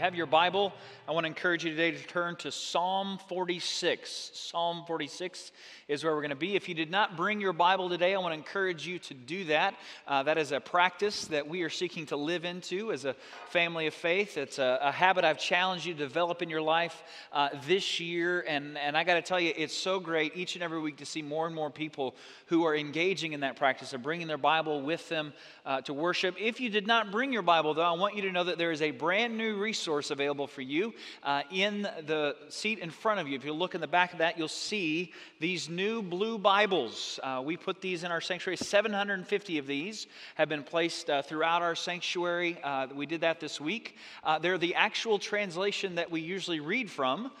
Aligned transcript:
have 0.00 0.14
your 0.14 0.24
Bible, 0.24 0.72
I 1.06 1.12
want 1.12 1.24
to 1.24 1.28
encourage 1.28 1.62
you 1.62 1.72
today 1.72 1.90
to 1.90 2.02
turn 2.06 2.34
to 2.36 2.50
Psalm 2.50 3.18
46. 3.28 4.30
Psalm 4.32 4.84
46 4.86 5.52
is 5.88 6.02
where 6.02 6.14
we're 6.14 6.22
going 6.22 6.30
to 6.30 6.36
be. 6.36 6.56
If 6.56 6.70
you 6.70 6.74
did 6.74 6.90
not 6.90 7.18
bring 7.18 7.38
your 7.38 7.52
Bible 7.52 7.90
today, 7.90 8.14
I 8.14 8.18
want 8.18 8.32
to 8.32 8.38
encourage 8.38 8.86
you 8.86 8.98
to 9.00 9.12
do 9.12 9.44
that. 9.46 9.74
Uh, 10.08 10.22
that 10.22 10.38
is 10.38 10.52
a 10.52 10.60
practice 10.60 11.26
that 11.26 11.46
we 11.46 11.62
are 11.62 11.68
seeking 11.68 12.06
to 12.06 12.16
live 12.16 12.46
into 12.46 12.92
as 12.92 13.04
a 13.04 13.14
family 13.50 13.88
of 13.88 13.92
faith. 13.92 14.38
It's 14.38 14.58
a, 14.58 14.78
a 14.80 14.90
habit 14.90 15.24
I've 15.24 15.38
challenged 15.38 15.84
you 15.84 15.92
to 15.92 15.98
develop 15.98 16.40
in 16.40 16.48
your 16.48 16.62
life 16.62 17.02
uh, 17.30 17.50
this 17.66 18.00
year. 18.00 18.42
And, 18.48 18.78
and 18.78 18.96
I 18.96 19.04
got 19.04 19.14
to 19.14 19.22
tell 19.22 19.40
you, 19.40 19.52
it's 19.54 19.76
so 19.76 20.00
great 20.00 20.34
each 20.34 20.54
and 20.54 20.64
every 20.64 20.80
week 20.80 20.96
to 20.98 21.06
see 21.06 21.20
more 21.20 21.44
and 21.44 21.54
more 21.54 21.68
people 21.68 22.14
who 22.46 22.64
are 22.64 22.74
engaging 22.74 23.34
in 23.34 23.40
that 23.40 23.56
practice 23.56 23.92
of 23.92 24.02
bringing 24.02 24.28
their 24.28 24.38
Bible 24.38 24.80
with 24.80 25.06
them 25.10 25.34
uh, 25.66 25.82
to 25.82 25.92
worship. 25.92 26.36
If 26.40 26.58
you 26.58 26.70
did 26.70 26.86
not 26.86 27.10
bring 27.10 27.34
your 27.34 27.42
Bible, 27.42 27.74
though, 27.74 27.82
I 27.82 27.92
want 27.92 28.16
you 28.16 28.22
to 28.22 28.32
know 28.32 28.44
that 28.44 28.56
there 28.56 28.72
is 28.72 28.80
a 28.80 28.92
brand 28.92 29.36
new 29.36 29.60
resource 29.60 29.89
available 30.10 30.46
for 30.46 30.62
you 30.62 30.94
uh, 31.24 31.42
in 31.50 31.82
the 31.82 32.36
seat 32.48 32.78
in 32.78 32.90
front 32.90 33.18
of 33.18 33.26
you. 33.26 33.34
If 33.34 33.44
you 33.44 33.52
look 33.52 33.74
in 33.74 33.80
the 33.80 33.88
back 33.88 34.12
of 34.12 34.18
that, 34.20 34.38
you'll 34.38 34.46
see 34.46 35.12
these 35.40 35.68
new 35.68 36.00
blue 36.00 36.38
Bibles. 36.38 37.18
Uh, 37.22 37.42
we 37.44 37.56
put 37.56 37.80
these 37.80 38.04
in 38.04 38.12
our 38.12 38.20
sanctuary. 38.20 38.56
750 38.56 39.58
of 39.58 39.66
these 39.66 40.06
have 40.36 40.48
been 40.48 40.62
placed 40.62 41.10
uh, 41.10 41.22
throughout 41.22 41.62
our 41.62 41.74
sanctuary. 41.74 42.56
Uh, 42.62 42.86
we 42.94 43.06
did 43.06 43.22
that 43.22 43.40
this 43.40 43.60
week. 43.60 43.96
Uh, 44.22 44.38
they're 44.38 44.58
the 44.58 44.76
actual 44.76 45.18
translation 45.18 45.96
that 45.96 46.10
we 46.10 46.20
usually 46.20 46.60
read 46.60 46.90
from. 46.90 47.32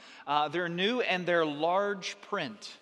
they're 0.50 0.68
new 0.68 1.00
and 1.02 1.26
they're 1.26 1.46
large 1.46 2.20
print. 2.22 2.72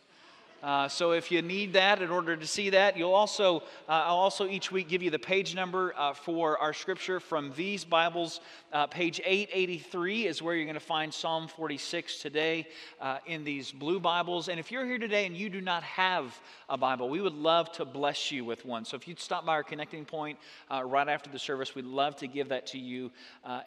Uh, 0.62 0.88
so 0.88 1.12
if 1.12 1.30
you 1.30 1.40
need 1.40 1.72
that 1.72 2.02
in 2.02 2.10
order 2.10 2.36
to 2.36 2.46
see 2.46 2.70
that, 2.70 2.96
you'll 2.96 3.14
also 3.14 3.58
uh, 3.88 4.04
I'll 4.06 4.16
also 4.16 4.46
each 4.46 4.72
week 4.72 4.88
give 4.88 5.02
you 5.02 5.10
the 5.10 5.18
page 5.18 5.54
number 5.54 5.94
uh, 5.96 6.12
for 6.12 6.58
our 6.58 6.72
scripture 6.72 7.20
from 7.20 7.52
these 7.56 7.84
Bibles. 7.84 8.40
Uh, 8.72 8.86
page 8.86 9.20
883 9.24 10.26
is 10.26 10.42
where 10.42 10.54
you're 10.54 10.64
going 10.64 10.74
to 10.74 10.80
find 10.80 11.14
Psalm 11.14 11.46
46 11.46 12.20
today 12.20 12.66
uh, 13.00 13.18
in 13.26 13.44
these 13.44 13.70
blue 13.70 14.00
Bibles. 14.00 14.48
And 14.48 14.58
if 14.58 14.72
you're 14.72 14.84
here 14.84 14.98
today 14.98 15.26
and 15.26 15.36
you 15.36 15.48
do 15.48 15.60
not 15.60 15.84
have 15.84 16.38
a 16.68 16.76
Bible, 16.76 17.08
we 17.08 17.20
would 17.20 17.34
love 17.34 17.70
to 17.72 17.84
bless 17.84 18.32
you 18.32 18.44
with 18.44 18.64
one. 18.64 18.84
So 18.84 18.96
if 18.96 19.06
you'd 19.06 19.20
stop 19.20 19.46
by 19.46 19.52
our 19.52 19.62
connecting 19.62 20.04
point 20.04 20.38
uh, 20.70 20.82
right 20.84 21.08
after 21.08 21.30
the 21.30 21.38
service, 21.38 21.74
we'd 21.74 21.84
love 21.84 22.16
to 22.16 22.26
give 22.26 22.48
that 22.48 22.66
to 22.68 22.78
you 22.78 23.10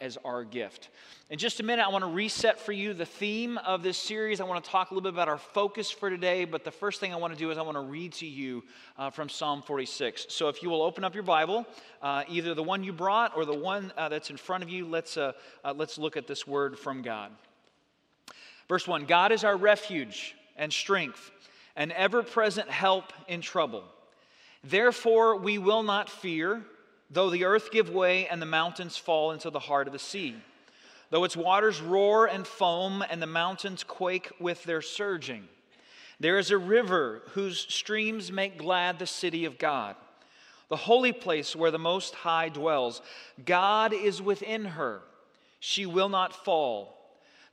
as 0.00 0.16
our 0.24 0.44
gift. 0.44 0.90
In 1.30 1.38
just 1.38 1.60
a 1.60 1.62
minute, 1.62 1.82
I 1.82 1.88
want 1.88 2.04
to 2.04 2.10
reset 2.10 2.60
for 2.60 2.72
you 2.72 2.92
the 2.92 3.06
theme 3.06 3.56
of 3.58 3.82
this 3.82 3.96
series. 3.96 4.38
I 4.38 4.44
want 4.44 4.62
to 4.62 4.70
talk 4.70 4.90
a 4.90 4.94
little 4.94 5.10
bit 5.10 5.14
about 5.14 5.28
our 5.28 5.38
focus 5.38 5.90
for 5.90 6.10
today, 6.10 6.44
but 6.44 6.62
the 6.62 6.70
first 6.82 6.98
thing 6.98 7.12
I 7.12 7.16
want 7.16 7.32
to 7.32 7.38
do 7.38 7.48
is 7.52 7.58
I 7.58 7.62
want 7.62 7.76
to 7.76 7.80
read 7.80 8.12
to 8.14 8.26
you 8.26 8.64
uh, 8.98 9.08
from 9.08 9.28
Psalm 9.28 9.62
46. 9.62 10.26
So 10.30 10.48
if 10.48 10.64
you 10.64 10.68
will 10.68 10.82
open 10.82 11.04
up 11.04 11.14
your 11.14 11.22
Bible, 11.22 11.64
uh, 12.02 12.24
either 12.28 12.54
the 12.54 12.62
one 12.64 12.82
you 12.82 12.92
brought 12.92 13.36
or 13.36 13.44
the 13.44 13.54
one 13.54 13.92
uh, 13.96 14.08
that's 14.08 14.30
in 14.30 14.36
front 14.36 14.64
of 14.64 14.68
you, 14.68 14.84
let's, 14.84 15.16
uh, 15.16 15.30
uh, 15.64 15.72
let's 15.76 15.96
look 15.96 16.16
at 16.16 16.26
this 16.26 16.44
word 16.44 16.76
from 16.76 17.00
God. 17.00 17.30
Verse 18.68 18.88
1 18.88 19.04
God 19.04 19.30
is 19.30 19.44
our 19.44 19.56
refuge 19.56 20.34
and 20.56 20.72
strength, 20.72 21.30
an 21.76 21.92
ever 21.92 22.24
present 22.24 22.68
help 22.68 23.12
in 23.28 23.42
trouble. 23.42 23.84
Therefore, 24.64 25.36
we 25.36 25.58
will 25.58 25.84
not 25.84 26.10
fear, 26.10 26.62
though 27.10 27.30
the 27.30 27.44
earth 27.44 27.70
give 27.70 27.90
way 27.90 28.26
and 28.26 28.42
the 28.42 28.46
mountains 28.46 28.96
fall 28.96 29.30
into 29.30 29.50
the 29.50 29.60
heart 29.60 29.86
of 29.86 29.92
the 29.92 30.00
sea 30.00 30.34
though 31.10 31.24
its 31.24 31.36
waters 31.36 31.78
roar 31.82 32.24
and 32.26 32.46
foam 32.46 33.04
and 33.10 33.20
the 33.20 33.26
mountains 33.26 33.84
quake 33.84 34.30
with 34.40 34.64
their 34.64 34.80
surging. 34.80 35.46
There 36.22 36.38
is 36.38 36.52
a 36.52 36.56
river 36.56 37.20
whose 37.32 37.58
streams 37.58 38.30
make 38.30 38.56
glad 38.56 39.00
the 39.00 39.08
city 39.08 39.44
of 39.44 39.58
God, 39.58 39.96
the 40.68 40.76
holy 40.76 41.10
place 41.10 41.56
where 41.56 41.72
the 41.72 41.80
Most 41.80 42.14
High 42.14 42.48
dwells. 42.48 43.02
God 43.44 43.92
is 43.92 44.22
within 44.22 44.64
her, 44.64 45.00
she 45.58 45.84
will 45.84 46.08
not 46.08 46.44
fall. 46.44 46.96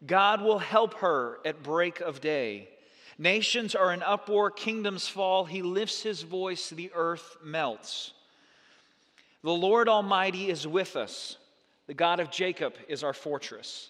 God 0.06 0.44
will 0.44 0.60
help 0.60 0.94
her 1.00 1.40
at 1.44 1.64
break 1.64 2.00
of 2.00 2.22
day. 2.22 2.70
Nations 3.18 3.74
are 3.74 3.92
in 3.92 4.04
uproar, 4.04 4.52
kingdoms 4.52 5.08
fall. 5.08 5.46
He 5.46 5.64
lifts 5.64 6.04
his 6.04 6.22
voice, 6.22 6.70
the 6.70 6.92
earth 6.94 7.38
melts. 7.44 8.14
The 9.42 9.50
Lord 9.50 9.90
Almighty 9.90 10.48
is 10.48 10.68
with 10.68 10.96
us. 10.96 11.38
The 11.88 11.96
God 11.96 12.20
of 12.20 12.30
Jacob 12.30 12.76
is 12.88 13.04
our 13.04 13.14
fortress. 13.14 13.90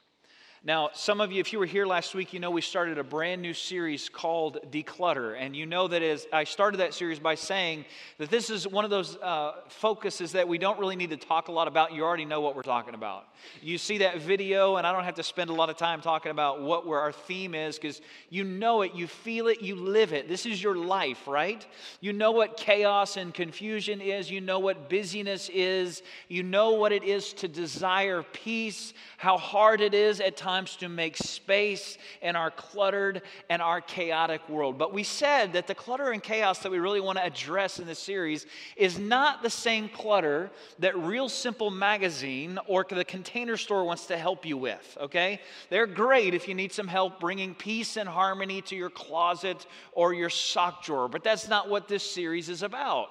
Now, 0.63 0.91
some 0.93 1.21
of 1.21 1.31
you, 1.31 1.39
if 1.39 1.51
you 1.53 1.57
were 1.57 1.65
here 1.65 1.87
last 1.87 2.13
week, 2.13 2.33
you 2.33 2.39
know 2.39 2.51
we 2.51 2.61
started 2.61 2.99
a 2.99 3.03
brand 3.03 3.41
new 3.41 3.51
series 3.51 4.09
called 4.09 4.59
Declutter. 4.69 5.35
And 5.35 5.55
you 5.55 5.65
know 5.65 5.87
that 5.87 6.03
as 6.03 6.27
I 6.31 6.43
started 6.43 6.81
that 6.81 6.93
series 6.93 7.17
by 7.17 7.33
saying 7.33 7.83
that 8.19 8.29
this 8.29 8.51
is 8.51 8.67
one 8.67 8.85
of 8.85 8.91
those 8.91 9.17
uh, 9.17 9.53
focuses 9.69 10.33
that 10.33 10.47
we 10.47 10.59
don't 10.59 10.79
really 10.79 10.95
need 10.95 11.09
to 11.09 11.17
talk 11.17 11.47
a 11.47 11.51
lot 11.51 11.67
about. 11.67 11.93
You 11.93 12.03
already 12.03 12.25
know 12.25 12.41
what 12.41 12.55
we're 12.55 12.61
talking 12.61 12.93
about. 12.93 13.25
You 13.59 13.79
see 13.79 13.97
that 13.99 14.21
video, 14.21 14.75
and 14.75 14.85
I 14.85 14.91
don't 14.91 15.03
have 15.03 15.15
to 15.15 15.23
spend 15.23 15.49
a 15.49 15.53
lot 15.53 15.71
of 15.71 15.77
time 15.77 15.99
talking 15.99 16.29
about 16.29 16.61
what 16.61 16.85
our 16.85 17.11
theme 17.11 17.55
is 17.55 17.79
because 17.79 17.99
you 18.29 18.43
know 18.43 18.83
it, 18.83 18.93
you 18.93 19.07
feel 19.07 19.47
it, 19.47 19.63
you 19.63 19.75
live 19.75 20.13
it. 20.13 20.27
This 20.27 20.45
is 20.45 20.61
your 20.61 20.75
life, 20.75 21.27
right? 21.27 21.65
You 22.01 22.13
know 22.13 22.29
what 22.29 22.55
chaos 22.55 23.17
and 23.17 23.33
confusion 23.33 23.99
is, 23.99 24.29
you 24.29 24.41
know 24.41 24.59
what 24.59 24.91
busyness 24.91 25.49
is, 25.49 26.03
you 26.27 26.43
know 26.43 26.73
what 26.73 26.91
it 26.91 27.03
is 27.03 27.33
to 27.33 27.47
desire 27.47 28.21
peace, 28.21 28.93
how 29.17 29.39
hard 29.39 29.81
it 29.81 29.95
is 29.95 30.21
at 30.21 30.37
times 30.37 30.50
times 30.51 30.75
to 30.75 30.89
make 30.89 31.15
space 31.15 31.97
in 32.21 32.35
our 32.35 32.51
cluttered 32.51 33.21
and 33.49 33.61
our 33.61 33.79
chaotic 33.79 34.41
world. 34.49 34.77
But 34.77 34.93
we 34.93 35.01
said 35.03 35.53
that 35.53 35.65
the 35.65 35.73
clutter 35.73 36.11
and 36.11 36.21
chaos 36.21 36.59
that 36.59 36.71
we 36.71 36.79
really 36.79 36.99
want 36.99 37.17
to 37.19 37.23
address 37.23 37.79
in 37.79 37.87
this 37.87 37.99
series 37.99 38.45
is 38.75 38.99
not 38.99 39.43
the 39.43 39.49
same 39.49 39.87
clutter 39.87 40.51
that 40.79 40.97
Real 40.97 41.29
Simple 41.29 41.71
Magazine 41.71 42.59
or 42.67 42.85
the 42.89 43.05
container 43.05 43.55
store 43.55 43.85
wants 43.85 44.07
to 44.07 44.17
help 44.17 44.45
you 44.45 44.57
with, 44.57 44.97
okay? 44.99 45.39
They're 45.69 45.87
great 45.87 46.33
if 46.33 46.49
you 46.49 46.53
need 46.53 46.73
some 46.73 46.89
help 46.89 47.21
bringing 47.21 47.55
peace 47.55 47.95
and 47.95 48.09
harmony 48.09 48.61
to 48.63 48.75
your 48.75 48.89
closet 48.89 49.65
or 49.93 50.13
your 50.13 50.29
sock 50.29 50.83
drawer, 50.83 51.07
but 51.07 51.23
that's 51.23 51.47
not 51.47 51.69
what 51.69 51.87
this 51.87 52.03
series 52.03 52.49
is 52.49 52.61
about. 52.61 53.07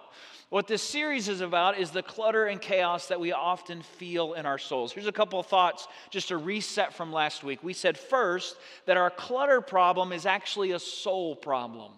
What 0.51 0.67
this 0.67 0.83
series 0.83 1.29
is 1.29 1.41
about 1.41 1.79
is 1.79 1.93
the 1.93 2.03
clutter 2.03 2.47
and 2.47 2.61
chaos 2.61 3.07
that 3.07 3.21
we 3.21 3.31
often 3.31 3.83
feel 3.83 4.33
in 4.33 4.47
our 4.47 4.59
souls. 4.59 4.93
Here's 4.93 5.07
a 5.07 5.13
couple 5.13 5.39
of 5.39 5.47
thoughts 5.47 5.87
just 6.11 6.29
to 6.29 6.37
reset 6.37 6.93
from 6.93 7.13
last 7.13 7.45
week. 7.45 7.63
We 7.63 7.73
said 7.73 7.97
first 7.97 8.57
that 8.87 8.97
our 8.97 9.11
clutter 9.11 9.61
problem 9.61 10.13
is 10.13 10.27
actually 10.27 10.73
a 10.73 10.81
soul 10.81 11.37
problem. 11.37 11.93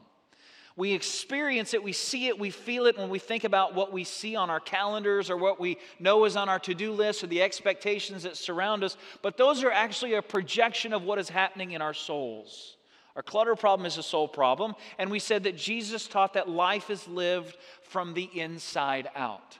We 0.76 0.92
experience 0.92 1.72
it, 1.72 1.82
we 1.82 1.94
see 1.94 2.28
it, 2.28 2.38
we 2.38 2.50
feel 2.50 2.84
it 2.86 2.98
when 2.98 3.08
we 3.08 3.18
think 3.18 3.44
about 3.44 3.74
what 3.74 3.90
we 3.90 4.04
see 4.04 4.36
on 4.36 4.50
our 4.50 4.60
calendars 4.60 5.30
or 5.30 5.38
what 5.38 5.58
we 5.58 5.78
know 5.98 6.26
is 6.26 6.36
on 6.36 6.50
our 6.50 6.58
to 6.60 6.74
do 6.74 6.92
list 6.92 7.24
or 7.24 7.28
the 7.28 7.42
expectations 7.42 8.22
that 8.22 8.36
surround 8.36 8.84
us, 8.84 8.98
but 9.22 9.36
those 9.38 9.64
are 9.64 9.70
actually 9.70 10.14
a 10.14 10.22
projection 10.22 10.92
of 10.92 11.02
what 11.02 11.18
is 11.18 11.28
happening 11.28 11.72
in 11.72 11.82
our 11.82 11.94
souls. 11.94 12.76
Our 13.16 13.22
clutter 13.22 13.54
problem 13.54 13.86
is 13.86 13.98
a 13.98 14.02
soul 14.02 14.26
problem, 14.26 14.74
and 14.98 15.10
we 15.10 15.18
said 15.18 15.44
that 15.44 15.56
Jesus 15.56 16.08
taught 16.08 16.34
that 16.34 16.48
life 16.48 16.88
is 16.88 17.06
lived 17.06 17.56
from 17.82 18.14
the 18.14 18.30
inside 18.34 19.10
out. 19.14 19.58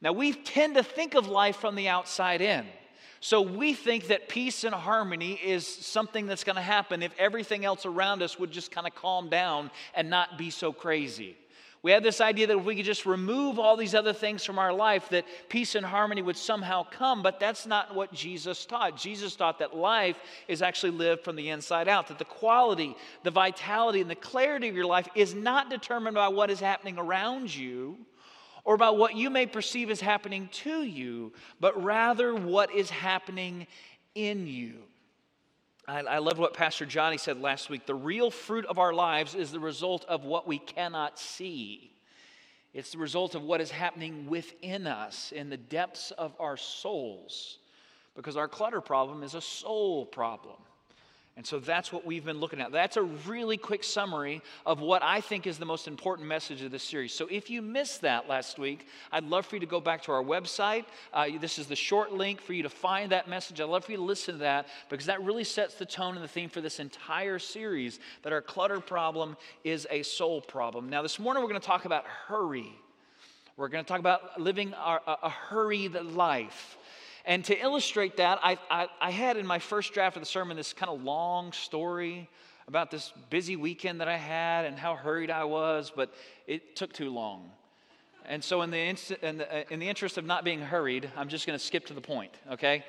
Now, 0.00 0.12
we 0.12 0.32
tend 0.32 0.76
to 0.76 0.82
think 0.82 1.14
of 1.14 1.26
life 1.26 1.56
from 1.56 1.74
the 1.74 1.88
outside 1.88 2.40
in. 2.40 2.66
So 3.20 3.40
we 3.40 3.72
think 3.72 4.08
that 4.08 4.28
peace 4.28 4.64
and 4.64 4.74
harmony 4.74 5.40
is 5.42 5.66
something 5.66 6.26
that's 6.26 6.44
going 6.44 6.56
to 6.56 6.62
happen 6.62 7.02
if 7.02 7.12
everything 7.18 7.64
else 7.64 7.86
around 7.86 8.22
us 8.22 8.38
would 8.38 8.50
just 8.50 8.70
kind 8.70 8.86
of 8.86 8.94
calm 8.94 9.30
down 9.30 9.70
and 9.94 10.10
not 10.10 10.36
be 10.36 10.50
so 10.50 10.74
crazy. 10.74 11.34
We 11.84 11.90
had 11.90 12.02
this 12.02 12.22
idea 12.22 12.46
that 12.46 12.56
if 12.56 12.64
we 12.64 12.76
could 12.76 12.86
just 12.86 13.04
remove 13.04 13.58
all 13.58 13.76
these 13.76 13.94
other 13.94 14.14
things 14.14 14.42
from 14.42 14.58
our 14.58 14.72
life, 14.72 15.10
that 15.10 15.26
peace 15.50 15.74
and 15.74 15.84
harmony 15.84 16.22
would 16.22 16.38
somehow 16.38 16.86
come, 16.90 17.22
but 17.22 17.38
that's 17.38 17.66
not 17.66 17.94
what 17.94 18.10
Jesus 18.10 18.64
taught. 18.64 18.96
Jesus 18.96 19.36
taught 19.36 19.58
that 19.58 19.76
life 19.76 20.18
is 20.48 20.62
actually 20.62 20.92
lived 20.92 21.22
from 21.22 21.36
the 21.36 21.50
inside 21.50 21.86
out, 21.86 22.08
that 22.08 22.18
the 22.18 22.24
quality, 22.24 22.96
the 23.22 23.30
vitality, 23.30 24.00
and 24.00 24.08
the 24.08 24.14
clarity 24.14 24.66
of 24.70 24.74
your 24.74 24.86
life 24.86 25.06
is 25.14 25.34
not 25.34 25.68
determined 25.68 26.14
by 26.14 26.28
what 26.28 26.50
is 26.50 26.58
happening 26.58 26.96
around 26.96 27.54
you 27.54 27.98
or 28.64 28.78
by 28.78 28.88
what 28.88 29.14
you 29.14 29.28
may 29.28 29.44
perceive 29.44 29.90
as 29.90 30.00
happening 30.00 30.48
to 30.52 30.84
you, 30.84 31.34
but 31.60 31.84
rather 31.84 32.34
what 32.34 32.74
is 32.74 32.88
happening 32.88 33.66
in 34.14 34.46
you. 34.46 34.76
I, 35.86 36.00
I 36.00 36.18
love 36.18 36.38
what 36.38 36.54
Pastor 36.54 36.86
Johnny 36.86 37.18
said 37.18 37.40
last 37.40 37.68
week. 37.68 37.86
The 37.86 37.94
real 37.94 38.30
fruit 38.30 38.64
of 38.66 38.78
our 38.78 38.92
lives 38.92 39.34
is 39.34 39.52
the 39.52 39.60
result 39.60 40.04
of 40.06 40.24
what 40.24 40.46
we 40.46 40.58
cannot 40.58 41.18
see. 41.18 41.90
It's 42.72 42.92
the 42.92 42.98
result 42.98 43.34
of 43.34 43.42
what 43.42 43.60
is 43.60 43.70
happening 43.70 44.26
within 44.26 44.86
us 44.86 45.32
in 45.32 45.50
the 45.50 45.56
depths 45.56 46.10
of 46.12 46.34
our 46.40 46.56
souls. 46.56 47.58
Because 48.16 48.36
our 48.36 48.48
clutter 48.48 48.80
problem 48.80 49.22
is 49.22 49.34
a 49.34 49.40
soul 49.40 50.06
problem. 50.06 50.56
And 51.36 51.44
so 51.44 51.58
that's 51.58 51.92
what 51.92 52.06
we've 52.06 52.24
been 52.24 52.38
looking 52.38 52.60
at. 52.60 52.70
That's 52.70 52.96
a 52.96 53.02
really 53.02 53.56
quick 53.56 53.82
summary 53.82 54.40
of 54.64 54.80
what 54.80 55.02
I 55.02 55.20
think 55.20 55.48
is 55.48 55.58
the 55.58 55.64
most 55.64 55.88
important 55.88 56.28
message 56.28 56.62
of 56.62 56.70
this 56.70 56.84
series. 56.84 57.12
So 57.12 57.26
if 57.28 57.50
you 57.50 57.60
missed 57.60 58.02
that 58.02 58.28
last 58.28 58.56
week, 58.56 58.86
I'd 59.10 59.24
love 59.24 59.44
for 59.44 59.56
you 59.56 59.60
to 59.60 59.66
go 59.66 59.80
back 59.80 60.02
to 60.04 60.12
our 60.12 60.22
website. 60.22 60.84
Uh, 61.12 61.30
this 61.40 61.58
is 61.58 61.66
the 61.66 61.74
short 61.74 62.12
link 62.12 62.40
for 62.40 62.52
you 62.52 62.62
to 62.62 62.68
find 62.68 63.10
that 63.10 63.28
message. 63.28 63.60
I'd 63.60 63.64
love 63.64 63.84
for 63.84 63.90
you 63.90 63.98
to 63.98 64.04
listen 64.04 64.34
to 64.34 64.40
that 64.40 64.68
because 64.88 65.06
that 65.06 65.24
really 65.24 65.42
sets 65.42 65.74
the 65.74 65.84
tone 65.84 66.14
and 66.14 66.22
the 66.22 66.28
theme 66.28 66.48
for 66.48 66.60
this 66.60 66.78
entire 66.78 67.40
series 67.40 67.98
that 68.22 68.32
our 68.32 68.42
clutter 68.42 68.78
problem 68.78 69.36
is 69.64 69.88
a 69.90 70.04
soul 70.04 70.40
problem. 70.40 70.88
Now, 70.88 71.02
this 71.02 71.18
morning 71.18 71.42
we're 71.42 71.48
going 71.48 71.60
to 71.60 71.66
talk 71.66 71.84
about 71.84 72.04
hurry. 72.06 72.72
We're 73.56 73.68
going 73.68 73.84
to 73.84 73.88
talk 73.88 74.00
about 74.00 74.40
living 74.40 74.72
our, 74.74 75.00
a, 75.04 75.16
a 75.24 75.30
hurried 75.30 75.94
life. 75.94 76.78
And 77.24 77.44
to 77.46 77.58
illustrate 77.58 78.18
that, 78.18 78.38
I, 78.42 78.58
I, 78.70 78.88
I, 79.00 79.10
had 79.10 79.38
in 79.38 79.46
my 79.46 79.58
first 79.58 79.94
draft 79.94 80.16
of 80.16 80.22
the 80.22 80.26
sermon 80.26 80.56
this 80.58 80.74
kind 80.74 80.90
of 80.90 81.02
long 81.02 81.52
story 81.52 82.28
about 82.68 82.90
this 82.90 83.12
busy 83.30 83.56
weekend 83.56 84.00
that 84.00 84.08
I 84.08 84.16
had 84.16 84.66
and 84.66 84.78
how 84.78 84.94
hurried 84.94 85.30
I 85.30 85.44
was, 85.44 85.90
but 85.94 86.12
it 86.46 86.76
took 86.76 86.92
too 86.92 87.10
long. 87.10 87.50
And 88.26 88.42
so, 88.42 88.62
in 88.62 88.70
the, 88.70 88.78
inst- 88.78 89.10
in 89.10 89.38
the, 89.38 89.72
in 89.72 89.80
the 89.80 89.88
interest 89.88 90.18
of 90.18 90.24
not 90.24 90.44
being 90.44 90.60
hurried, 90.60 91.10
I'm 91.16 91.28
just 91.28 91.46
going 91.46 91.58
to 91.58 91.64
skip 91.64 91.86
to 91.86 91.94
the 91.94 92.00
point, 92.00 92.32
okay? 92.52 92.84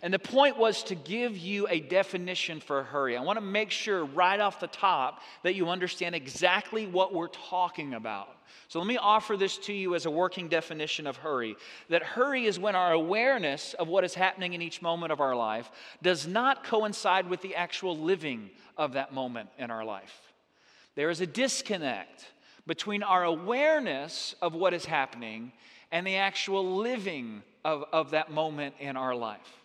And 0.00 0.14
the 0.14 0.18
point 0.18 0.56
was 0.56 0.84
to 0.84 0.94
give 0.94 1.36
you 1.36 1.66
a 1.68 1.80
definition 1.80 2.60
for 2.60 2.84
hurry. 2.84 3.16
I 3.16 3.22
want 3.22 3.36
to 3.36 3.44
make 3.44 3.70
sure 3.70 4.04
right 4.04 4.38
off 4.38 4.60
the 4.60 4.68
top 4.68 5.22
that 5.42 5.56
you 5.56 5.68
understand 5.68 6.14
exactly 6.14 6.86
what 6.86 7.12
we're 7.12 7.28
talking 7.28 7.94
about. 7.94 8.28
So 8.68 8.78
let 8.78 8.86
me 8.86 8.96
offer 8.96 9.36
this 9.36 9.56
to 9.58 9.72
you 9.72 9.94
as 9.94 10.06
a 10.06 10.10
working 10.10 10.48
definition 10.48 11.06
of 11.06 11.16
hurry. 11.16 11.56
That 11.88 12.02
hurry 12.02 12.44
is 12.44 12.58
when 12.58 12.76
our 12.76 12.92
awareness 12.92 13.74
of 13.74 13.88
what 13.88 14.04
is 14.04 14.14
happening 14.14 14.52
in 14.52 14.62
each 14.62 14.82
moment 14.82 15.10
of 15.10 15.20
our 15.20 15.34
life 15.34 15.70
does 16.02 16.26
not 16.26 16.64
coincide 16.64 17.28
with 17.28 17.40
the 17.40 17.56
actual 17.56 17.96
living 17.98 18.50
of 18.76 18.92
that 18.92 19.12
moment 19.12 19.48
in 19.58 19.70
our 19.70 19.84
life. 19.84 20.32
There 20.94 21.10
is 21.10 21.20
a 21.20 21.26
disconnect 21.26 22.26
between 22.66 23.02
our 23.02 23.24
awareness 23.24 24.34
of 24.42 24.54
what 24.54 24.74
is 24.74 24.84
happening 24.84 25.52
and 25.90 26.06
the 26.06 26.16
actual 26.16 26.76
living 26.76 27.42
of, 27.64 27.84
of 27.92 28.10
that 28.10 28.30
moment 28.30 28.74
in 28.78 28.96
our 28.96 29.14
life. 29.14 29.57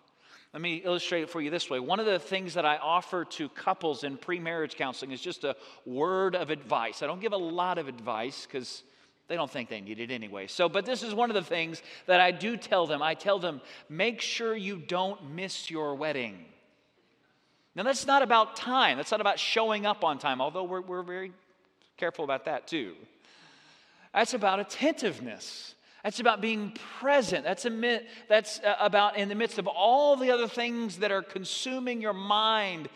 Let 0.53 0.61
me 0.61 0.75
illustrate 0.85 1.23
it 1.23 1.29
for 1.31 1.41
you 1.41 1.49
this 1.49 1.69
way. 1.69 1.79
One 1.79 1.99
of 1.99 2.05
the 2.05 2.19
things 2.19 2.53
that 2.53 2.65
I 2.65 2.77
offer 2.77 3.25
to 3.25 3.49
couples 3.49 4.03
in 4.03 4.17
pre 4.17 4.39
marriage 4.39 4.75
counseling 4.75 5.11
is 5.11 5.19
just 5.19 5.43
a 5.43 5.55
word 5.85 6.35
of 6.35 6.51
advice. 6.51 7.01
I 7.01 7.07
don't 7.07 7.19
give 7.19 7.33
a 7.33 7.37
lot 7.37 7.79
of 7.79 7.87
advice 7.87 8.45
because 8.45 8.83
they 9.27 9.35
don't 9.35 9.49
think 9.49 9.69
they 9.69 9.81
need 9.81 9.99
it 9.99 10.11
anyway. 10.11 10.45
So, 10.45 10.69
but 10.69 10.85
this 10.85 11.01
is 11.01 11.15
one 11.15 11.31
of 11.31 11.33
the 11.33 11.41
things 11.41 11.81
that 12.05 12.19
I 12.19 12.29
do 12.29 12.55
tell 12.55 12.85
them. 12.85 13.01
I 13.01 13.15
tell 13.15 13.39
them, 13.39 13.61
make 13.89 14.21
sure 14.21 14.55
you 14.55 14.77
don't 14.77 15.31
miss 15.31 15.71
your 15.71 15.95
wedding. 15.95 16.45
Now, 17.75 17.81
that's 17.81 18.05
not 18.05 18.21
about 18.21 18.55
time. 18.55 18.97
That's 18.97 19.09
not 19.09 19.21
about 19.21 19.39
showing 19.39 19.87
up 19.87 20.03
on 20.03 20.19
time, 20.19 20.39
although 20.39 20.65
we're, 20.65 20.81
we're 20.81 21.01
very 21.01 21.31
careful 21.97 22.23
about 22.23 22.45
that 22.45 22.67
too. 22.67 22.93
That's 24.13 24.35
about 24.35 24.59
attentiveness. 24.59 25.73
That's 26.03 26.19
about 26.19 26.41
being 26.41 26.73
present. 26.99 27.45
That's, 27.45 27.65
a, 27.65 28.01
that's 28.27 28.59
uh, 28.59 28.75
about 28.79 29.17
in 29.17 29.29
the 29.29 29.35
midst 29.35 29.57
of 29.57 29.67
all 29.67 30.17
the 30.17 30.31
other 30.31 30.49
things 30.49 30.97
that 30.97 31.11
are 31.11 31.21
consuming 31.21 32.01
your 32.01 32.13
mind 32.13 32.89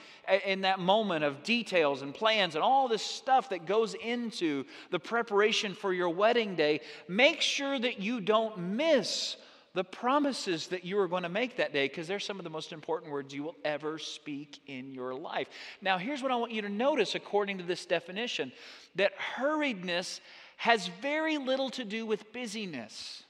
in 0.45 0.61
that 0.61 0.79
moment 0.79 1.23
of 1.23 1.41
details 1.41 2.01
and 2.01 2.13
plans 2.13 2.55
and 2.55 2.63
all 2.63 2.89
this 2.89 3.01
stuff 3.01 3.49
that 3.49 3.65
goes 3.65 3.93
into 3.93 4.65
the 4.91 4.99
preparation 4.99 5.73
for 5.73 5.93
your 5.93 6.09
wedding 6.09 6.55
day. 6.55 6.81
Make 7.07 7.39
sure 7.39 7.79
that 7.79 8.01
you 8.01 8.19
don't 8.19 8.57
miss 8.57 9.37
the 9.73 9.83
promises 9.83 10.67
that 10.67 10.83
you 10.83 10.97
are 10.99 11.07
going 11.07 11.23
to 11.23 11.29
make 11.29 11.57
that 11.57 11.71
day 11.71 11.87
because 11.87 12.07
they're 12.07 12.19
some 12.19 12.39
of 12.39 12.43
the 12.43 12.49
most 12.49 12.73
important 12.73 13.11
words 13.11 13.33
you 13.33 13.43
will 13.43 13.55
ever 13.63 13.99
speak 13.99 14.59
in 14.65 14.91
your 14.91 15.13
life. 15.13 15.47
Now, 15.81 15.97
here's 15.97 16.23
what 16.23 16.31
I 16.31 16.35
want 16.35 16.51
you 16.51 16.63
to 16.63 16.69
notice 16.69 17.15
according 17.15 17.59
to 17.59 17.63
this 17.63 17.85
definition 17.85 18.51
that 18.95 19.11
hurriedness 19.37 20.19
has 20.57 20.87
very 21.01 21.37
little 21.37 21.69
to 21.71 21.85
do 21.85 22.05
with 22.05 22.33
busyness, 22.33 23.23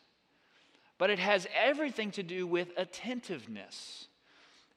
but 0.98 1.10
it 1.10 1.20
has 1.20 1.48
everything 1.56 2.12
to 2.12 2.24
do 2.24 2.48
with 2.48 2.70
attentiveness. 2.78 4.08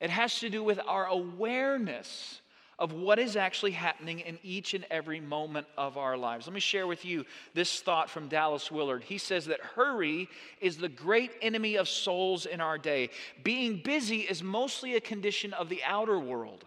It 0.01 0.11
has 0.11 0.41
to 0.41 0.51
do 0.51 0.63
with 0.63 0.81
our 0.87 1.07
awareness 1.07 2.41
of 2.81 2.95
what 2.95 3.19
is 3.19 3.37
actually 3.37 3.73
happening 3.73 4.21
in 4.21 4.39
each 4.43 4.73
and 4.73 4.87
every 4.91 5.21
moment 5.21 5.67
of 5.77 5.99
our 5.99 6.17
lives. 6.17 6.47
Let 6.47 6.55
me 6.55 6.61
share 6.61 6.87
with 6.87 7.05
you 7.05 7.27
this 7.53 7.81
thought 7.81 8.09
from 8.09 8.29
Dallas 8.29 8.71
Willard. 8.71 9.05
He 9.05 9.19
says 9.19 9.45
that 9.47 9.61
hurry 9.61 10.29
is 10.63 10.79
the 10.79 10.89
great 10.89 11.33
enemy 11.43 11.77
of 11.77 11.91
souls 11.91 12.47
in 12.47 12.61
our 12.61 12.79
day. 12.79 13.11
Being 13.45 13.83
busy 13.85 14.21
is 14.21 14.43
mostly 14.43 14.97
a 14.97 15.01
condition 15.01 15.53
of 15.53 15.69
the 15.69 15.83
outer 15.85 16.19
world. 16.19 16.65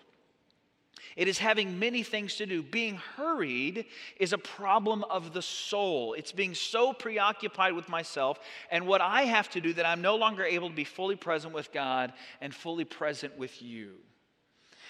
It 1.16 1.28
is 1.28 1.38
having 1.38 1.80
many 1.80 2.04
things 2.04 2.36
to 2.36 2.46
do. 2.46 2.64
Being 2.64 2.96
hurried 2.96 3.86
is 4.20 4.34
a 4.34 4.38
problem 4.38 5.04
of 5.06 5.34
the 5.34 5.42
soul. 5.42 6.14
It's 6.14 6.32
being 6.32 6.56
so 6.56 6.94
preoccupied 6.94 7.74
with 7.74 7.90
myself 7.90 8.40
and 8.72 8.88
what 8.88 9.02
I 9.02 9.24
have 9.24 9.50
to 9.52 9.62
do 9.62 9.74
that 9.74 9.86
I'm 9.86 10.02
no 10.02 10.16
longer 10.16 10.44
able 10.44 10.70
to 10.70 10.76
be 10.76 10.84
fully 10.84 11.16
present 11.16 11.54
with 11.54 11.72
God 11.72 12.14
and 12.42 12.54
fully 12.54 12.86
present 12.86 13.38
with 13.38 13.62
you. 13.62 13.92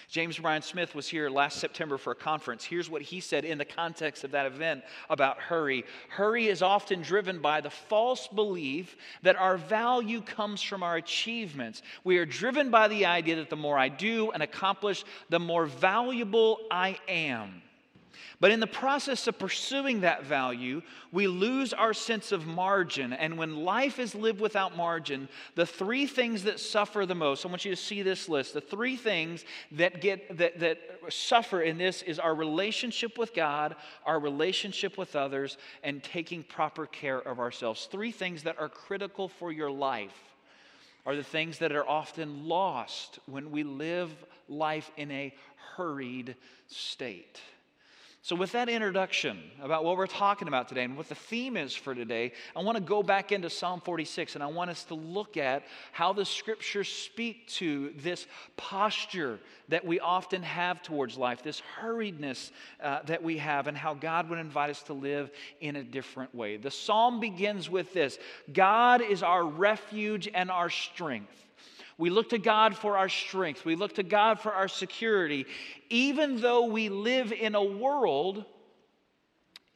James 0.08 0.38
Bryan 0.38 0.62
Smith 0.62 0.94
was 0.94 1.08
here 1.08 1.28
last 1.28 1.58
September 1.58 1.98
for 1.98 2.12
a 2.12 2.14
conference. 2.16 2.64
Here's 2.64 2.88
what 2.88 3.02
he 3.02 3.20
said 3.20 3.44
in 3.44 3.58
the 3.58 3.64
context 3.64 4.24
of 4.24 4.30
that 4.30 4.46
event 4.46 4.84
about 5.10 5.38
hurry. 5.38 5.84
Hurry 6.08 6.48
is 6.48 6.62
often 6.62 7.02
driven 7.02 7.40
by 7.40 7.60
the 7.60 7.70
false 7.70 8.28
belief 8.28 8.96
that 9.22 9.36
our 9.36 9.56
value 9.56 10.20
comes 10.20 10.62
from 10.62 10.82
our 10.82 10.96
achievements. 10.96 11.82
We 12.04 12.18
are 12.18 12.26
driven 12.26 12.70
by 12.70 12.88
the 12.88 13.06
idea 13.06 13.36
that 13.36 13.50
the 13.50 13.56
more 13.56 13.78
I 13.78 13.88
do 13.88 14.30
and 14.30 14.42
accomplish, 14.42 15.04
the 15.28 15.40
more 15.40 15.66
valuable 15.66 16.60
I 16.70 16.98
am. 17.08 17.63
But 18.40 18.50
in 18.50 18.60
the 18.60 18.66
process 18.66 19.26
of 19.26 19.38
pursuing 19.38 20.00
that 20.00 20.24
value, 20.24 20.82
we 21.12 21.26
lose 21.26 21.72
our 21.72 21.94
sense 21.94 22.32
of 22.32 22.46
margin. 22.46 23.12
And 23.12 23.38
when 23.38 23.64
life 23.64 23.98
is 23.98 24.14
lived 24.14 24.40
without 24.40 24.76
margin, 24.76 25.28
the 25.54 25.66
three 25.66 26.06
things 26.06 26.44
that 26.44 26.60
suffer 26.60 27.06
the 27.06 27.14
most, 27.14 27.44
I 27.44 27.48
want 27.48 27.64
you 27.64 27.70
to 27.70 27.80
see 27.80 28.02
this 28.02 28.28
list. 28.28 28.54
The 28.54 28.60
three 28.60 28.96
things 28.96 29.44
that 29.72 30.00
get 30.00 30.36
that, 30.36 30.58
that 30.60 30.78
suffer 31.08 31.62
in 31.62 31.78
this 31.78 32.02
is 32.02 32.18
our 32.18 32.34
relationship 32.34 33.18
with 33.18 33.34
God, 33.34 33.76
our 34.04 34.18
relationship 34.18 34.98
with 34.98 35.16
others, 35.16 35.58
and 35.82 36.02
taking 36.02 36.42
proper 36.42 36.86
care 36.86 37.18
of 37.18 37.38
ourselves. 37.38 37.86
Three 37.86 38.12
things 38.12 38.42
that 38.42 38.58
are 38.58 38.68
critical 38.68 39.28
for 39.28 39.52
your 39.52 39.70
life 39.70 40.34
are 41.06 41.16
the 41.16 41.22
things 41.22 41.58
that 41.58 41.72
are 41.72 41.86
often 41.88 42.48
lost 42.48 43.18
when 43.26 43.50
we 43.50 43.62
live 43.62 44.10
life 44.48 44.90
in 44.96 45.10
a 45.10 45.34
hurried 45.76 46.36
state. 46.66 47.40
So, 48.24 48.34
with 48.34 48.52
that 48.52 48.70
introduction 48.70 49.38
about 49.60 49.84
what 49.84 49.98
we're 49.98 50.06
talking 50.06 50.48
about 50.48 50.66
today 50.66 50.84
and 50.84 50.96
what 50.96 51.10
the 51.10 51.14
theme 51.14 51.58
is 51.58 51.74
for 51.74 51.94
today, 51.94 52.32
I 52.56 52.62
want 52.62 52.78
to 52.78 52.82
go 52.82 53.02
back 53.02 53.32
into 53.32 53.50
Psalm 53.50 53.82
46 53.82 54.34
and 54.34 54.42
I 54.42 54.46
want 54.46 54.70
us 54.70 54.84
to 54.84 54.94
look 54.94 55.36
at 55.36 55.64
how 55.92 56.14
the 56.14 56.24
scriptures 56.24 56.88
speak 56.88 57.46
to 57.48 57.92
this 57.98 58.26
posture 58.56 59.40
that 59.68 59.84
we 59.84 60.00
often 60.00 60.42
have 60.42 60.82
towards 60.82 61.18
life, 61.18 61.42
this 61.42 61.60
hurriedness 61.78 62.50
uh, 62.82 63.00
that 63.02 63.22
we 63.22 63.36
have, 63.36 63.66
and 63.66 63.76
how 63.76 63.92
God 63.92 64.30
would 64.30 64.38
invite 64.38 64.70
us 64.70 64.82
to 64.84 64.94
live 64.94 65.30
in 65.60 65.76
a 65.76 65.84
different 65.84 66.34
way. 66.34 66.56
The 66.56 66.70
psalm 66.70 67.20
begins 67.20 67.68
with 67.68 67.92
this 67.92 68.18
God 68.50 69.02
is 69.02 69.22
our 69.22 69.44
refuge 69.44 70.30
and 70.32 70.50
our 70.50 70.70
strength. 70.70 71.43
We 71.98 72.10
look 72.10 72.30
to 72.30 72.38
God 72.38 72.76
for 72.76 72.96
our 72.96 73.08
strength. 73.08 73.64
We 73.64 73.76
look 73.76 73.94
to 73.94 74.02
God 74.02 74.40
for 74.40 74.52
our 74.52 74.68
security. 74.68 75.46
Even 75.90 76.40
though 76.40 76.66
we 76.66 76.88
live 76.88 77.32
in 77.32 77.54
a 77.54 77.62
world, 77.62 78.44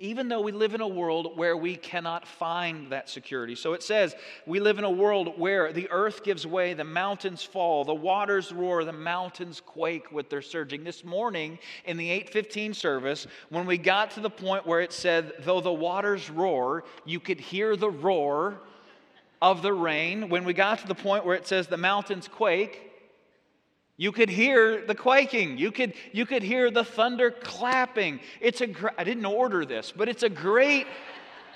even 0.01 0.29
though 0.29 0.41
we 0.41 0.53
live 0.53 0.75
in 0.75 0.81
a 0.81 0.87
world 0.87 1.37
where 1.37 1.57
we 1.57 1.75
cannot 1.75 2.27
find 2.27 2.93
that 2.93 3.09
security. 3.09 3.57
So 3.57 3.73
it 3.73 3.83
says, 3.83 4.15
we 4.47 4.61
live 4.61 4.79
in 4.79 4.85
a 4.85 4.91
world 4.91 5.37
where 5.37 5.73
the 5.73 5.91
earth 5.91 6.23
gives 6.23 6.47
way, 6.47 6.73
the 6.73 6.85
mountains 6.85 7.43
fall, 7.43 7.85
the 7.85 7.95
waters 7.95 8.53
roar, 8.53 8.85
the 8.85 8.93
mountains 8.93 9.61
quake 9.61 10.13
with 10.13 10.31
their 10.31 10.43
surging. 10.43 10.85
This 10.85 11.03
morning 11.03 11.59
in 11.85 11.97
the 11.97 12.11
815 12.11 12.75
service, 12.75 13.27
when 13.49 13.67
we 13.67 13.77
got 13.77 14.13
to 14.13 14.21
the 14.21 14.31
point 14.31 14.67
where 14.67 14.81
it 14.81 14.93
said, 14.93 15.33
though 15.41 15.61
the 15.61 15.73
waters 15.73 16.31
roar, 16.31 16.85
you 17.05 17.19
could 17.19 17.41
hear 17.41 17.75
the 17.75 17.91
roar 17.91 18.61
of 19.41 19.63
the 19.63 19.73
rain, 19.73 20.29
when 20.29 20.45
we 20.45 20.53
got 20.53 20.81
to 20.81 20.87
the 20.87 20.95
point 20.95 21.25
where 21.25 21.37
it 21.37 21.47
says 21.47 21.67
the 21.67 21.77
mountains 21.77 22.29
quake, 22.29 22.89
you 23.97 24.13
could 24.13 24.31
hear 24.31 24.87
the 24.87 24.95
quaking. 24.95 25.59
You 25.59 25.73
could, 25.73 25.93
you 26.13 26.25
could 26.25 26.43
hear 26.43 26.71
the 26.71 26.85
thunder 26.85 27.33
clapping. 27.33 28.21
It's 28.41 28.61
a 28.61 28.69
I 28.97 29.05
didn't 29.05 29.27
order 29.27 29.65
this, 29.65 29.93
but 29.95 30.09
it's 30.09 30.23
a 30.23 30.29
great 30.29 30.87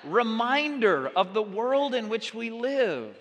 reminder 0.04 1.08
of 1.08 1.34
the 1.34 1.42
world 1.42 1.94
in 1.94 2.08
which 2.08 2.34
we 2.34 2.50
live. 2.50 3.16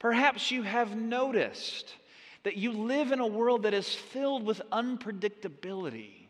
Perhaps 0.00 0.50
you 0.50 0.62
have 0.62 0.96
noticed 0.96 1.94
that 2.42 2.56
you 2.56 2.72
live 2.72 3.12
in 3.12 3.20
a 3.20 3.26
world 3.26 3.62
that 3.62 3.74
is 3.74 3.94
filled 3.94 4.44
with 4.44 4.60
unpredictability. 4.72 6.26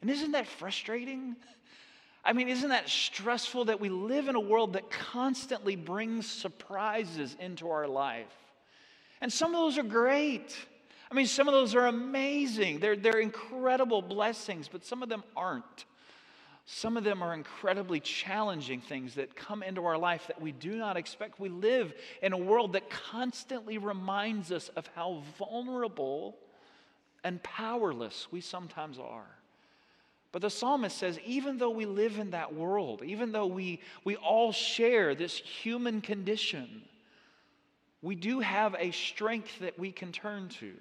And 0.00 0.10
isn't 0.10 0.32
that 0.32 0.46
frustrating? 0.46 1.36
I 2.24 2.32
mean, 2.32 2.48
isn't 2.48 2.70
that 2.70 2.88
stressful 2.88 3.66
that 3.66 3.80
we 3.80 3.90
live 3.90 4.28
in 4.28 4.34
a 4.34 4.40
world 4.40 4.72
that 4.74 4.90
constantly 4.90 5.76
brings 5.76 6.26
surprises 6.26 7.36
into 7.38 7.70
our 7.70 7.86
life? 7.86 8.32
And 9.20 9.32
some 9.32 9.54
of 9.54 9.60
those 9.60 9.78
are 9.78 9.82
great. 9.82 10.56
I 11.10 11.14
mean, 11.14 11.26
some 11.26 11.48
of 11.48 11.52
those 11.52 11.74
are 11.74 11.86
amazing. 11.86 12.80
They're, 12.80 12.96
they're 12.96 13.20
incredible 13.20 14.00
blessings, 14.00 14.68
but 14.68 14.84
some 14.84 15.02
of 15.02 15.08
them 15.08 15.22
aren't. 15.36 15.84
Some 16.66 16.96
of 16.96 17.04
them 17.04 17.22
are 17.22 17.34
incredibly 17.34 18.00
challenging 18.00 18.80
things 18.80 19.16
that 19.16 19.36
come 19.36 19.62
into 19.62 19.84
our 19.84 19.98
life 19.98 20.28
that 20.28 20.40
we 20.40 20.50
do 20.50 20.76
not 20.76 20.96
expect. 20.96 21.38
We 21.38 21.50
live 21.50 21.92
in 22.22 22.32
a 22.32 22.38
world 22.38 22.72
that 22.72 22.88
constantly 22.88 23.76
reminds 23.76 24.50
us 24.50 24.70
of 24.70 24.88
how 24.94 25.22
vulnerable 25.38 26.38
and 27.22 27.42
powerless 27.42 28.28
we 28.30 28.40
sometimes 28.40 28.98
are. 28.98 29.26
But 30.34 30.42
the 30.42 30.50
psalmist 30.50 30.98
says, 30.98 31.20
even 31.24 31.58
though 31.58 31.70
we 31.70 31.86
live 31.86 32.18
in 32.18 32.30
that 32.30 32.52
world, 32.52 33.04
even 33.04 33.30
though 33.30 33.46
we, 33.46 33.78
we 34.02 34.16
all 34.16 34.50
share 34.50 35.14
this 35.14 35.36
human 35.36 36.00
condition, 36.00 36.82
we 38.02 38.16
do 38.16 38.40
have 38.40 38.74
a 38.76 38.90
strength 38.90 39.60
that 39.60 39.78
we 39.78 39.92
can 39.92 40.10
turn 40.10 40.48
to. 40.58 40.72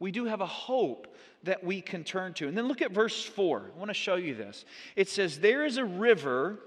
We 0.00 0.10
do 0.10 0.24
have 0.24 0.40
a 0.40 0.46
hope 0.46 1.14
that 1.44 1.62
we 1.62 1.80
can 1.80 2.02
turn 2.02 2.34
to. 2.34 2.48
And 2.48 2.58
then 2.58 2.66
look 2.66 2.82
at 2.82 2.90
verse 2.90 3.24
4. 3.24 3.70
I 3.76 3.78
want 3.78 3.90
to 3.90 3.94
show 3.94 4.16
you 4.16 4.34
this. 4.34 4.64
It 4.96 5.08
says, 5.08 5.38
There 5.38 5.64
is 5.64 5.76
a 5.76 5.84
river 5.84 6.58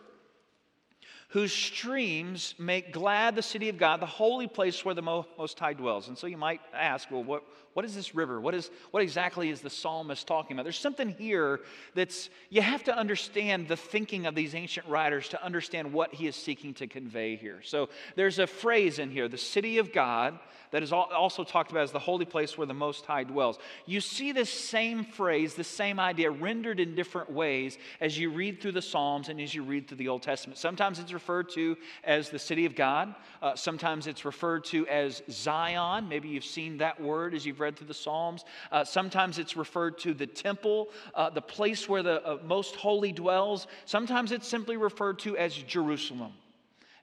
whose 1.30 1.52
streams 1.52 2.56
make 2.58 2.94
glad 2.94 3.36
the 3.36 3.42
city 3.42 3.70
of 3.70 3.78
God, 3.78 4.00
the 4.00 4.06
holy 4.06 4.48
place 4.48 4.86
where 4.86 4.96
the 4.96 5.02
Most 5.02 5.60
High 5.60 5.74
dwells. 5.74 6.08
And 6.08 6.18
so 6.18 6.28
you 6.28 6.38
might 6.38 6.62
ask, 6.74 7.10
well, 7.12 7.24
what, 7.24 7.44
what 7.74 7.84
is 7.84 7.94
this 7.94 8.16
river? 8.16 8.40
What, 8.40 8.56
is, 8.56 8.72
what 8.92 9.04
exactly 9.04 9.50
is 9.50 9.60
the 9.60 9.70
psalmist 9.70 10.26
talking 10.28 10.56
about? 10.56 10.64
There's 10.64 10.80
something 10.80 11.10
here 11.10 11.60
that's, 11.94 12.30
you 12.50 12.62
have 12.62 12.86
to 12.86 12.98
understand 12.98 13.68
the 13.68 13.76
thinking 13.76 14.28
of 14.28 14.34
these 14.34 14.56
ancient 14.56 14.88
writers 14.88 15.28
to 15.30 15.44
understand 15.44 15.92
what 15.92 16.14
he 16.14 16.26
is 16.28 16.38
seeking 16.38 16.74
to 16.76 16.88
convey 16.88 17.36
here. 17.36 17.60
So 17.64 17.90
there's 18.16 18.40
a 18.40 18.48
phrase 18.48 18.98
in 19.00 19.12
here, 19.12 19.28
the 19.28 19.38
city 19.38 19.78
of 19.80 19.92
God, 19.92 20.40
that 20.72 20.84
is 20.84 20.92
also 20.92 21.44
talked 21.44 21.72
about 21.72 21.84
as 21.84 21.92
the 21.92 22.00
holy 22.00 22.26
place 22.26 22.58
where 22.58 22.68
the 22.68 22.74
Most 22.74 23.06
High 23.06 23.24
dwells. 23.24 23.60
You 23.86 24.02
see 24.02 24.32
this 24.32 24.50
same 24.50 25.06
phrase, 25.06 25.54
the 25.54 25.64
same 25.64 26.00
idea 26.00 26.30
rendered 26.30 26.80
in 26.80 26.96
different 26.96 27.32
ways 27.32 27.78
as 28.02 28.18
you 28.18 28.30
read 28.30 28.62
through 28.62 28.74
the 28.74 28.82
Psalms 28.82 29.30
and 29.30 29.40
as 29.40 29.54
you 29.54 29.64
read 29.64 29.88
through 29.88 29.98
the 29.98 30.10
Old 30.10 30.24
Testament. 30.24 30.58
Sometimes 30.58 31.00
it's 31.00 31.14
referred 31.16 31.50
to 31.50 31.76
as 32.04 32.30
the 32.30 32.38
city 32.38 32.68
of 32.68 32.76
God, 32.76 33.16
uh, 33.42 33.56
sometimes 33.56 34.06
it's 34.06 34.24
referred 34.24 34.64
to 34.66 34.88
as 34.88 35.24
Zion. 35.32 36.08
Maybe 36.08 36.30
you've 36.30 36.46
seen 36.46 36.78
that 36.78 37.02
word 37.02 37.34
as 37.34 37.44
you've 37.44 37.60
read 37.60 37.76
through 37.76 37.88
the 37.88 37.96
Psalms. 37.96 38.46
Uh, 38.72 38.84
sometimes 38.84 39.40
it's 39.40 39.58
referred 39.58 39.98
to 40.00 40.14
the 40.14 40.28
temple, 40.28 40.90
uh, 41.16 41.32
the 41.32 41.42
place 41.42 41.90
where 41.90 42.04
the 42.04 42.24
uh, 42.24 42.38
most 42.46 42.76
holy 42.76 43.12
dwells. 43.12 43.66
Sometimes 43.86 44.32
it's 44.32 44.48
simply 44.48 44.78
referred 44.78 45.18
to 45.20 45.36
as 45.36 45.56
Jerusalem. 45.56 46.34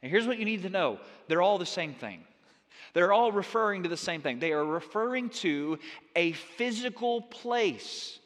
And 0.03 0.11
here's 0.11 0.29
what 0.29 0.39
you 0.39 0.45
need 0.45 0.63
to 0.63 0.71
know 0.71 1.01
they're 1.27 1.43
all 1.43 1.59
the 1.59 1.67
same 1.67 1.95
thing. 1.95 2.23
They're 2.95 3.13
all 3.13 3.33
referring 3.33 3.85
to 3.85 3.89
the 3.89 3.97
same 3.97 4.21
thing. 4.21 4.39
They 4.39 4.53
are 4.53 4.65
referring 4.65 5.31
to 5.31 5.79
a 6.15 6.33
physical 6.33 7.23
place, 7.23 8.19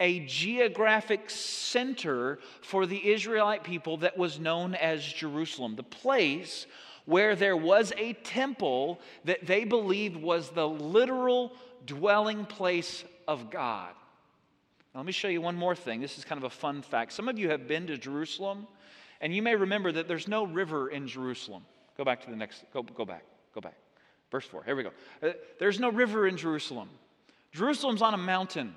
a 0.00 0.20
geographic 0.20 1.30
center 1.30 2.38
for 2.62 2.86
the 2.86 3.12
Israelite 3.12 3.64
people 3.64 3.98
that 3.98 4.18
was 4.18 4.38
known 4.38 4.74
as 4.74 5.04
Jerusalem. 5.04 5.76
The 5.76 5.82
place 5.82 6.66
where 7.04 7.36
there 7.36 7.56
was 7.56 7.92
a 7.96 8.14
temple 8.14 9.00
that 9.24 9.46
they 9.46 9.64
believed 9.64 10.16
was 10.16 10.50
the 10.50 10.68
literal 10.68 11.52
dwelling 11.86 12.46
place 12.46 13.04
of 13.28 13.50
God. 13.50 13.92
Now, 14.94 15.00
let 15.00 15.06
me 15.06 15.12
show 15.12 15.28
you 15.28 15.40
one 15.40 15.56
more 15.56 15.74
thing. 15.74 16.00
This 16.00 16.18
is 16.18 16.24
kind 16.24 16.38
of 16.38 16.44
a 16.44 16.54
fun 16.54 16.82
fact. 16.82 17.12
Some 17.12 17.28
of 17.28 17.38
you 17.38 17.50
have 17.50 17.66
been 17.66 17.86
to 17.88 17.98
Jerusalem, 17.98 18.66
and 19.20 19.34
you 19.34 19.42
may 19.42 19.54
remember 19.54 19.92
that 19.92 20.08
there's 20.08 20.28
no 20.28 20.44
river 20.44 20.88
in 20.88 21.06
Jerusalem. 21.06 21.64
Go 21.96 22.04
back 22.04 22.22
to 22.24 22.30
the 22.30 22.36
next, 22.36 22.64
go, 22.72 22.82
go 22.82 23.04
back, 23.04 23.24
go 23.54 23.60
back. 23.60 23.76
Verse 24.30 24.46
4, 24.46 24.64
here 24.64 24.76
we 24.76 24.82
go. 24.82 24.90
Uh, 25.22 25.32
there's 25.58 25.78
no 25.78 25.90
river 25.90 26.26
in 26.26 26.36
Jerusalem. 26.36 26.88
Jerusalem's 27.52 28.02
on 28.02 28.14
a 28.14 28.18
mountain. 28.18 28.74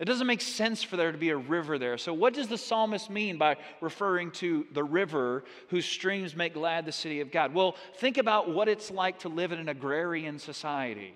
It 0.00 0.06
doesn't 0.06 0.26
make 0.26 0.40
sense 0.40 0.82
for 0.82 0.96
there 0.96 1.12
to 1.12 1.18
be 1.18 1.30
a 1.30 1.36
river 1.36 1.78
there. 1.78 1.96
So, 1.98 2.12
what 2.12 2.34
does 2.34 2.48
the 2.48 2.58
psalmist 2.58 3.10
mean 3.10 3.38
by 3.38 3.56
referring 3.80 4.32
to 4.32 4.66
the 4.72 4.82
river 4.82 5.44
whose 5.68 5.86
streams 5.86 6.34
make 6.34 6.54
glad 6.54 6.84
the 6.84 6.92
city 6.92 7.20
of 7.20 7.30
God? 7.30 7.54
Well, 7.54 7.76
think 7.98 8.18
about 8.18 8.50
what 8.50 8.68
it's 8.68 8.90
like 8.90 9.20
to 9.20 9.28
live 9.28 9.52
in 9.52 9.60
an 9.60 9.68
agrarian 9.68 10.40
society. 10.40 11.14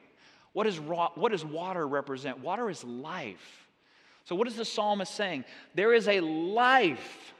What, 0.53 0.67
is 0.67 0.79
what 0.79 1.33
does 1.33 1.45
water 1.45 1.87
represent? 1.87 2.39
Water 2.39 2.71
is 2.71 2.85
life. 2.85 3.67
So, 4.25 4.37
what 4.37 4.47
is 4.47 4.55
the 4.55 4.65
psalmist 4.65 5.13
saying? 5.13 5.45
There 5.75 5.93
is 5.93 6.07
a 6.07 6.21
life 6.21 7.35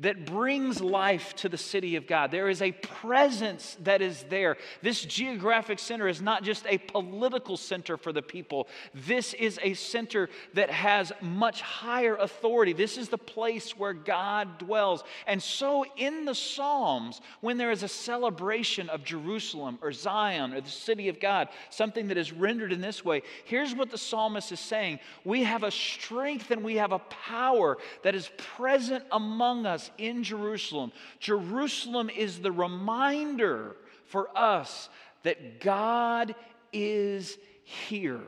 that 0.00 0.24
brings 0.24 0.80
life 0.80 1.34
to 1.36 1.48
the 1.48 1.58
city 1.58 1.96
of 1.96 2.06
God. 2.06 2.30
There 2.30 2.48
is 2.48 2.62
a 2.62 2.72
presence 2.72 3.76
that 3.82 4.00
is 4.00 4.24
there. 4.28 4.56
This 4.80 5.04
geographic 5.04 5.78
center 5.78 6.06
is 6.06 6.22
not 6.22 6.44
just 6.44 6.64
a 6.68 6.78
political 6.78 7.56
center 7.56 7.96
for 7.96 8.12
the 8.12 8.22
people, 8.22 8.68
this 8.94 9.34
is 9.34 9.58
a 9.62 9.74
center 9.74 10.28
that 10.54 10.70
has 10.70 11.12
much 11.20 11.60
higher 11.60 12.14
authority. 12.16 12.72
This 12.72 12.96
is 12.96 13.08
the 13.08 13.18
place 13.18 13.76
where 13.76 13.92
God 13.92 14.58
dwells. 14.58 15.02
And 15.26 15.42
so, 15.42 15.84
in 15.96 16.24
the 16.24 16.34
Psalms, 16.34 17.20
when 17.40 17.58
there 17.58 17.72
is 17.72 17.82
a 17.82 17.88
celebration 17.88 18.88
of 18.88 19.04
Jerusalem 19.04 19.78
or 19.82 19.92
Zion 19.92 20.52
or 20.54 20.60
the 20.60 20.70
city 20.70 21.08
of 21.08 21.18
God, 21.18 21.48
something 21.70 22.08
that 22.08 22.16
is 22.16 22.32
rendered 22.32 22.72
in 22.72 22.80
this 22.80 23.04
way, 23.04 23.22
here's 23.44 23.74
what 23.74 23.90
the 23.90 23.98
psalmist 23.98 24.52
is 24.52 24.60
saying 24.60 25.00
We 25.24 25.44
have 25.44 25.64
a 25.64 25.70
strength 25.70 26.50
and 26.50 26.62
we 26.62 26.76
have 26.76 26.92
a 26.92 26.98
power 27.00 27.78
that 28.02 28.14
is 28.14 28.30
present 28.36 29.04
among 29.10 29.66
us 29.66 29.87
in 29.98 30.22
Jerusalem. 30.22 30.92
Jerusalem 31.20 32.10
is 32.10 32.40
the 32.40 32.52
reminder 32.52 33.76
for 34.06 34.28
us 34.36 34.88
that 35.22 35.60
God 35.60 36.34
is 36.72 37.38
here. 37.62 38.20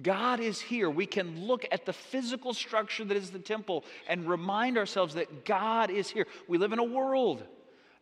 God 0.00 0.40
is 0.40 0.60
here. 0.60 0.88
We 0.88 1.06
can 1.06 1.46
look 1.46 1.66
at 1.70 1.84
the 1.84 1.92
physical 1.92 2.54
structure 2.54 3.04
that 3.04 3.16
is 3.16 3.30
the 3.30 3.38
temple 3.38 3.84
and 4.08 4.26
remind 4.26 4.78
ourselves 4.78 5.14
that 5.14 5.44
God 5.44 5.90
is 5.90 6.08
here. 6.08 6.26
We 6.48 6.56
live 6.56 6.72
in 6.72 6.78
a 6.78 6.84
world 6.84 7.42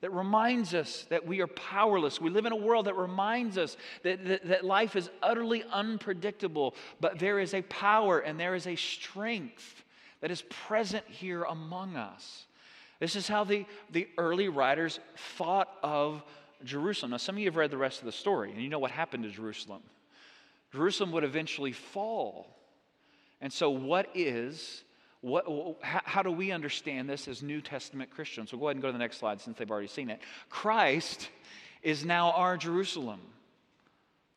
that 0.01 0.13
reminds 0.13 0.73
us 0.73 1.07
that 1.11 1.27
we 1.27 1.41
are 1.41 1.47
powerless. 1.47 2.21
We 2.21 2.31
live 2.31 2.47
in 2.47 2.53
a 2.53 2.57
world 2.57 2.87
that 2.87 2.97
reminds 2.97 3.59
us 3.59 3.77
that, 4.03 4.25
that, 4.25 4.49
that, 4.49 4.65
life 4.65 4.97
is 4.97 5.11
utterly 5.23 5.63
unpredictable, 5.71 6.75
but 7.01 7.19
there 7.19 7.39
is 7.39 7.55
a 7.55 7.63
power 7.63 8.21
and 8.21 8.41
there 8.41 8.55
is 8.55 8.67
a 8.67 8.77
strength 8.77 9.85
that 10.21 10.31
is 10.31 10.43
present 10.43 11.05
here 11.09 11.45
among 11.45 11.97
us. 11.97 12.47
This 12.99 13.17
is 13.17 13.27
how 13.27 13.45
the, 13.45 13.65
the 13.91 14.09
early 14.19 14.49
writers 14.49 15.01
thought 15.37 15.71
of 15.83 16.23
Jerusalem. 16.65 17.13
Now, 17.13 17.17
some 17.17 17.37
of 17.37 17.39
you 17.39 17.47
have 17.47 17.57
read 17.57 17.71
the 17.71 17.79
rest 17.79 18.01
of 18.01 18.05
the 18.05 18.13
story, 18.13 18.53
and 18.53 18.63
you 18.63 18.69
know 18.69 18.79
what 18.79 18.91
happened 18.91 19.25
to 19.25 19.31
Jerusalem. 19.31 19.83
Jerusalem 20.73 21.11
would 21.13 21.25
eventually 21.25 21.73
fall. 21.73 22.57
And 23.41 23.51
so, 23.53 23.71
what 23.71 24.09
is, 24.15 24.85
what, 25.23 25.47
how, 25.81 26.03
how 26.05 26.23
do 26.23 26.31
we 26.31 26.53
understand 26.53 27.09
this 27.09 27.27
as 27.27 27.43
New 27.43 27.63
Testament 27.63 28.11
Christians? 28.11 28.51
So, 28.51 28.59
go 28.59 28.67
ahead 28.67 28.77
and 28.77 28.83
go 28.83 28.89
to 28.89 28.93
the 28.93 28.99
next 28.99 29.17
slide 29.17 29.41
since 29.41 29.57
they've 29.57 29.71
already 29.71 29.89
seen 29.89 30.11
it. 30.11 30.21
Christ 30.51 31.31
is 31.83 32.05
now 32.05 32.33
our 32.33 32.59
Jerusalem. 32.59 33.21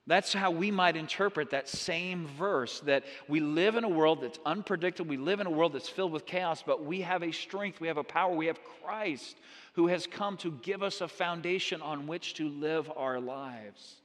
That's 0.06 0.34
how 0.34 0.52
we 0.52 0.70
might 0.70 0.98
interpret 0.98 1.52
that 1.52 1.70
same 1.70 2.28
verse 2.28 2.82
that 2.82 3.06
we 3.30 3.40
live 3.40 3.76
in 3.76 3.86
a 3.86 3.90
world 3.90 4.22
that's 4.22 4.40
unpredictable. 4.46 5.10
We 5.10 5.18
live 5.18 5.40
in 5.40 5.48
a 5.48 5.52
world 5.52 5.74
that's 5.74 5.88
filled 5.88 6.12
with 6.12 6.26
chaos, 6.26 6.62
but 6.66 6.84
we 6.84 7.02
have 7.02 7.24
a 7.24 7.32
strength, 7.32 7.80
we 7.80 7.88
have 7.88 7.98
a 7.98 8.04
power, 8.04 8.36
we 8.36 8.48
have 8.48 8.60
Christ 8.84 9.38
who 9.74 9.88
has 9.88 10.06
come 10.06 10.36
to 10.38 10.52
give 10.62 10.84
us 10.84 11.02
a 11.02 11.08
foundation 11.08 11.82
on 11.82 12.06
which 12.06 12.34
to 12.36 12.50
live 12.50 12.92
our 12.96 13.20
lives. 13.20 14.03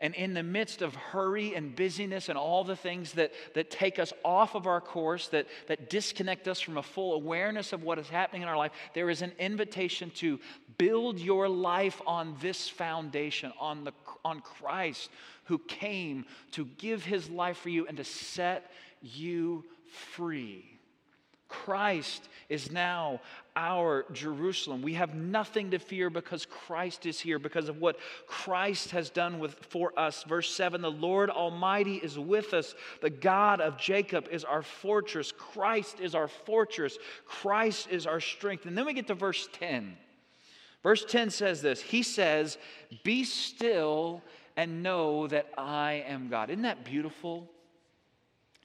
And 0.00 0.14
in 0.14 0.32
the 0.32 0.42
midst 0.42 0.80
of 0.80 0.94
hurry 0.94 1.54
and 1.54 1.76
busyness 1.76 2.30
and 2.30 2.38
all 2.38 2.64
the 2.64 2.76
things 2.76 3.12
that, 3.12 3.32
that 3.54 3.70
take 3.70 3.98
us 3.98 4.12
off 4.24 4.54
of 4.54 4.66
our 4.66 4.80
course, 4.80 5.28
that, 5.28 5.46
that 5.68 5.90
disconnect 5.90 6.48
us 6.48 6.58
from 6.58 6.78
a 6.78 6.82
full 6.82 7.14
awareness 7.14 7.74
of 7.74 7.82
what 7.82 7.98
is 7.98 8.08
happening 8.08 8.42
in 8.42 8.48
our 8.48 8.56
life, 8.56 8.72
there 8.94 9.10
is 9.10 9.20
an 9.20 9.32
invitation 9.38 10.10
to 10.12 10.40
build 10.78 11.20
your 11.20 11.48
life 11.48 12.00
on 12.06 12.34
this 12.40 12.66
foundation, 12.66 13.52
on, 13.60 13.84
the, 13.84 13.92
on 14.24 14.40
Christ 14.40 15.10
who 15.44 15.58
came 15.58 16.24
to 16.52 16.64
give 16.78 17.04
his 17.04 17.28
life 17.28 17.58
for 17.58 17.68
you 17.68 17.86
and 17.86 17.96
to 17.98 18.04
set 18.04 18.70
you 19.02 19.64
free. 19.90 20.79
Christ 21.50 22.28
is 22.48 22.70
now 22.70 23.20
our 23.56 24.06
Jerusalem. 24.12 24.82
We 24.82 24.94
have 24.94 25.14
nothing 25.14 25.72
to 25.72 25.78
fear 25.78 26.08
because 26.08 26.46
Christ 26.46 27.04
is 27.04 27.20
here, 27.20 27.38
because 27.38 27.68
of 27.68 27.80
what 27.80 27.98
Christ 28.26 28.92
has 28.92 29.10
done 29.10 29.38
with, 29.40 29.54
for 29.68 29.92
us. 29.98 30.22
Verse 30.22 30.52
7 30.54 30.80
The 30.80 30.90
Lord 30.90 31.28
Almighty 31.28 31.96
is 31.96 32.18
with 32.18 32.54
us. 32.54 32.74
The 33.02 33.10
God 33.10 33.60
of 33.60 33.76
Jacob 33.76 34.28
is 34.30 34.44
our 34.44 34.62
fortress. 34.62 35.32
Christ 35.36 36.00
is 36.00 36.14
our 36.14 36.28
fortress. 36.28 36.96
Christ 37.26 37.88
is 37.90 38.06
our 38.06 38.20
strength. 38.20 38.64
And 38.64 38.78
then 38.78 38.86
we 38.86 38.94
get 38.94 39.08
to 39.08 39.14
verse 39.14 39.48
10. 39.52 39.96
Verse 40.82 41.04
10 41.04 41.30
says 41.30 41.60
this 41.60 41.80
He 41.82 42.02
says, 42.02 42.58
Be 43.02 43.24
still 43.24 44.22
and 44.56 44.82
know 44.82 45.26
that 45.26 45.48
I 45.58 46.04
am 46.06 46.28
God. 46.28 46.50
Isn't 46.50 46.62
that 46.62 46.84
beautiful? 46.84 47.50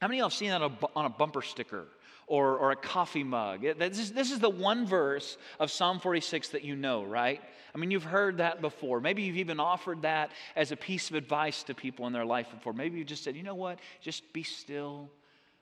How 0.00 0.08
many 0.08 0.18
of 0.18 0.18
you 0.18 0.24
have 0.24 0.32
seen 0.32 0.50
that 0.50 0.62
on 0.94 1.04
a 1.04 1.08
bumper 1.08 1.42
sticker? 1.42 1.86
Or, 2.26 2.56
or 2.56 2.72
a 2.72 2.76
coffee 2.76 3.24
mug. 3.24 3.62
This 3.78 3.98
is, 3.98 4.12
this 4.12 4.30
is 4.30 4.40
the 4.40 4.50
one 4.50 4.86
verse 4.86 5.38
of 5.60 5.70
Psalm 5.70 6.00
46 6.00 6.48
that 6.48 6.64
you 6.64 6.74
know, 6.74 7.04
right? 7.04 7.40
I 7.74 7.78
mean, 7.78 7.90
you've 7.90 8.04
heard 8.04 8.38
that 8.38 8.60
before. 8.60 9.00
Maybe 9.00 9.22
you've 9.22 9.36
even 9.36 9.60
offered 9.60 10.02
that 10.02 10.32
as 10.56 10.72
a 10.72 10.76
piece 10.76 11.10
of 11.10 11.16
advice 11.16 11.62
to 11.64 11.74
people 11.74 12.06
in 12.06 12.12
their 12.12 12.24
life 12.24 12.50
before. 12.50 12.72
Maybe 12.72 12.98
you 12.98 13.04
just 13.04 13.22
said, 13.22 13.36
you 13.36 13.42
know 13.42 13.54
what? 13.54 13.78
Just 14.00 14.32
be 14.32 14.42
still. 14.42 15.10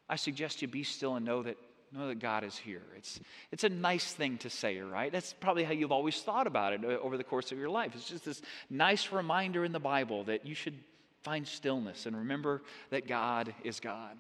I 0.09 0.17
suggest 0.17 0.63
you 0.63 0.69
be 0.69 0.85
still 0.85 1.17
and 1.17 1.27
know 1.27 1.43
that, 1.43 1.57
know 1.93 2.09
that 2.09 2.19
God 2.19 2.45
is 2.45 2.57
here. 2.57 2.83
It's, 2.97 3.21
it's 3.51 3.65
a 3.65 3.69
nice 3.69 4.13
thing 4.13 4.39
to 4.39 4.51
say, 4.51 4.79
right? 4.79 5.13
That's 5.13 5.33
probably 5.33 5.65
how 5.65 5.73
you've 5.73 5.93
always 5.93 6.21
thought 6.21 6.47
about 6.47 6.73
it 6.73 6.85
uh, 6.85 6.99
over 7.03 7.17
the 7.17 7.25
course 7.25 7.53
of 7.53 7.59
your 7.59 7.71
life. 7.71 7.93
It's 7.95 8.09
just 8.09 8.25
this 8.25 8.43
nice 8.71 9.13
reminder 9.13 9.65
in 9.65 9.73
the 9.73 9.81
Bible 9.81 10.25
that 10.25 10.47
you 10.47 10.55
should 10.55 10.79
find 11.23 11.47
stillness 11.49 12.07
and 12.07 12.17
remember 12.17 12.63
that 12.91 13.09
God 13.09 13.55
is 13.65 13.81
God. 13.81 14.17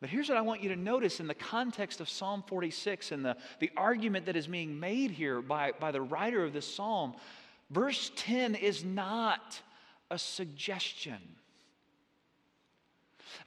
But 0.00 0.10
here's 0.10 0.28
what 0.28 0.36
I 0.36 0.42
want 0.42 0.62
you 0.62 0.68
to 0.70 0.76
notice 0.76 1.20
in 1.20 1.26
the 1.26 1.34
context 1.34 2.00
of 2.00 2.08
Psalm 2.08 2.44
46 2.46 3.12
and 3.12 3.24
the, 3.24 3.36
the 3.60 3.70
argument 3.76 4.26
that 4.26 4.36
is 4.36 4.46
being 4.46 4.78
made 4.78 5.10
here 5.10 5.40
by, 5.40 5.72
by 5.78 5.92
the 5.92 6.02
writer 6.02 6.44
of 6.44 6.52
this 6.52 6.66
psalm. 6.66 7.14
Verse 7.70 8.10
10 8.16 8.54
is 8.54 8.84
not 8.84 9.60
a 10.10 10.18
suggestion. 10.18 11.18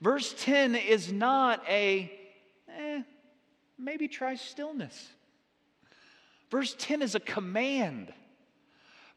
Verse 0.01 0.34
10 0.39 0.75
is 0.75 1.12
not 1.12 1.63
a, 1.68 2.12
eh, 2.75 3.01
maybe 3.77 4.08
try 4.08 4.36
stillness. 4.36 5.10
Verse 6.50 6.75
10 6.77 7.01
is 7.01 7.16
a 7.16 7.20
command. 7.20 8.13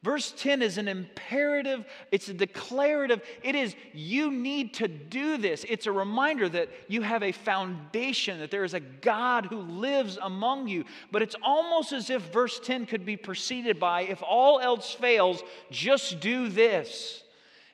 Verse 0.03 0.33
10 0.35 0.63
is 0.63 0.79
an 0.79 0.89
imperative, 0.89 1.85
it's 2.11 2.31
a 2.31 2.35
declarative. 2.35 3.21
It 3.43 3.55
is, 3.55 3.77
you 3.93 4.31
need 4.31 4.73
to 4.75 4.89
do 4.89 5.37
this. 5.37 5.67
It's 5.69 5.87
a 5.87 5.93
reminder 5.93 6.49
that 6.49 6.71
you 6.89 7.03
have 7.03 7.23
a 7.23 7.33
foundation, 7.33 8.41
that 8.41 8.51
there 8.51 8.65
is 8.65 8.73
a 8.73 8.81
God 8.81 9.45
who 9.45 9.61
lives 9.61 10.19
among 10.23 10.69
you. 10.69 10.87
But 11.13 11.21
it's 11.21 11.37
almost 11.43 11.93
as 11.93 12.09
if 12.09 12.23
verse 12.33 12.59
10 12.61 12.87
could 12.87 13.05
be 13.05 13.19
preceded 13.19 13.79
by, 13.79 14.03
if 14.03 14.23
all 14.23 14.59
else 14.59 14.91
fails, 14.91 15.43
just 15.71 16.21
do 16.21 16.49
this. 16.49 17.23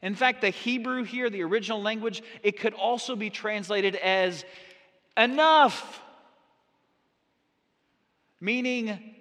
In 0.03 0.17
fact, 0.17 0.41
the 0.41 0.51
Hebrew 0.51 1.05
here, 1.05 1.31
the 1.31 1.45
original 1.45 1.81
language, 1.81 2.25
it 2.43 2.59
could 2.59 2.75
also 2.75 3.15
be 3.15 3.31
translated 3.31 3.95
as 3.95 4.45
enough, 5.17 6.03
meaning 8.41 9.16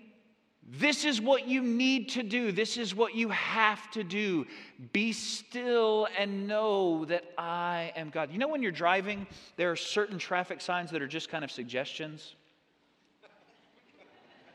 this 0.67 1.05
is 1.05 1.21
what 1.21 1.47
you 1.47 1.61
need 1.61 2.09
to 2.09 2.23
do. 2.23 2.51
This 2.51 2.77
is 2.77 2.95
what 2.95 3.13
you 3.13 3.29
have 3.29 3.91
to 3.91 4.03
do. 4.03 4.47
Be 4.93 5.13
still 5.13 6.07
and 6.17 6.47
know 6.47 7.05
that 7.05 7.23
I 7.37 7.93
am 7.95 8.09
God. 8.09 8.31
You 8.31 8.39
know, 8.39 8.47
when 8.47 8.63
you're 8.63 8.71
driving, 8.71 9.27
there 9.57 9.71
are 9.71 9.75
certain 9.75 10.17
traffic 10.17 10.61
signs 10.61 10.89
that 10.91 11.03
are 11.03 11.07
just 11.07 11.29
kind 11.29 11.43
of 11.43 11.51
suggestions. 11.51 12.33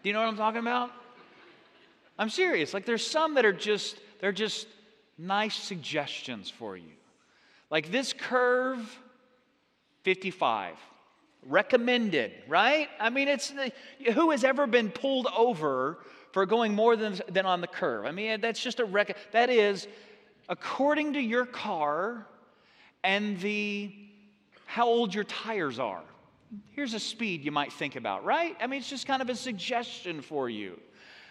Do 0.02 0.08
you 0.08 0.12
know 0.12 0.20
what 0.20 0.28
I'm 0.28 0.36
talking 0.36 0.60
about? 0.60 0.90
I'm 2.18 2.30
serious. 2.30 2.74
Like 2.74 2.86
there's 2.86 3.06
some 3.06 3.34
that 3.34 3.44
are 3.44 3.52
just 3.52 3.96
they're 4.20 4.32
just 4.32 4.66
nice 5.16 5.54
suggestions 5.54 6.50
for 6.50 6.76
you. 6.76 6.92
Like 7.70 7.92
this 7.92 8.12
curve 8.12 8.98
55 10.02 10.76
recommended, 11.46 12.32
right? 12.48 12.88
I 12.98 13.10
mean, 13.10 13.28
it's 13.28 13.52
who 14.14 14.30
has 14.30 14.44
ever 14.44 14.66
been 14.66 14.90
pulled 14.90 15.26
over 15.36 15.98
for 16.32 16.46
going 16.46 16.74
more 16.74 16.96
than, 16.96 17.20
than 17.28 17.46
on 17.46 17.60
the 17.60 17.66
curve? 17.66 18.06
I 18.06 18.12
mean, 18.12 18.40
that's 18.40 18.62
just 18.62 18.80
a 18.80 18.84
rec. 18.84 19.16
That 19.32 19.50
is 19.50 19.88
according 20.48 21.14
to 21.14 21.20
your 21.20 21.46
car 21.46 22.26
and 23.02 23.38
the 23.40 23.92
how 24.66 24.86
old 24.86 25.14
your 25.14 25.24
tires 25.24 25.78
are. 25.78 26.02
Here's 26.72 26.94
a 26.94 27.00
speed 27.00 27.44
you 27.44 27.52
might 27.52 27.72
think 27.72 27.96
about, 27.96 28.24
right? 28.24 28.56
I 28.60 28.66
mean, 28.66 28.80
it's 28.80 28.90
just 28.90 29.06
kind 29.06 29.22
of 29.22 29.28
a 29.28 29.34
suggestion 29.34 30.20
for 30.20 30.48
you. 30.48 30.78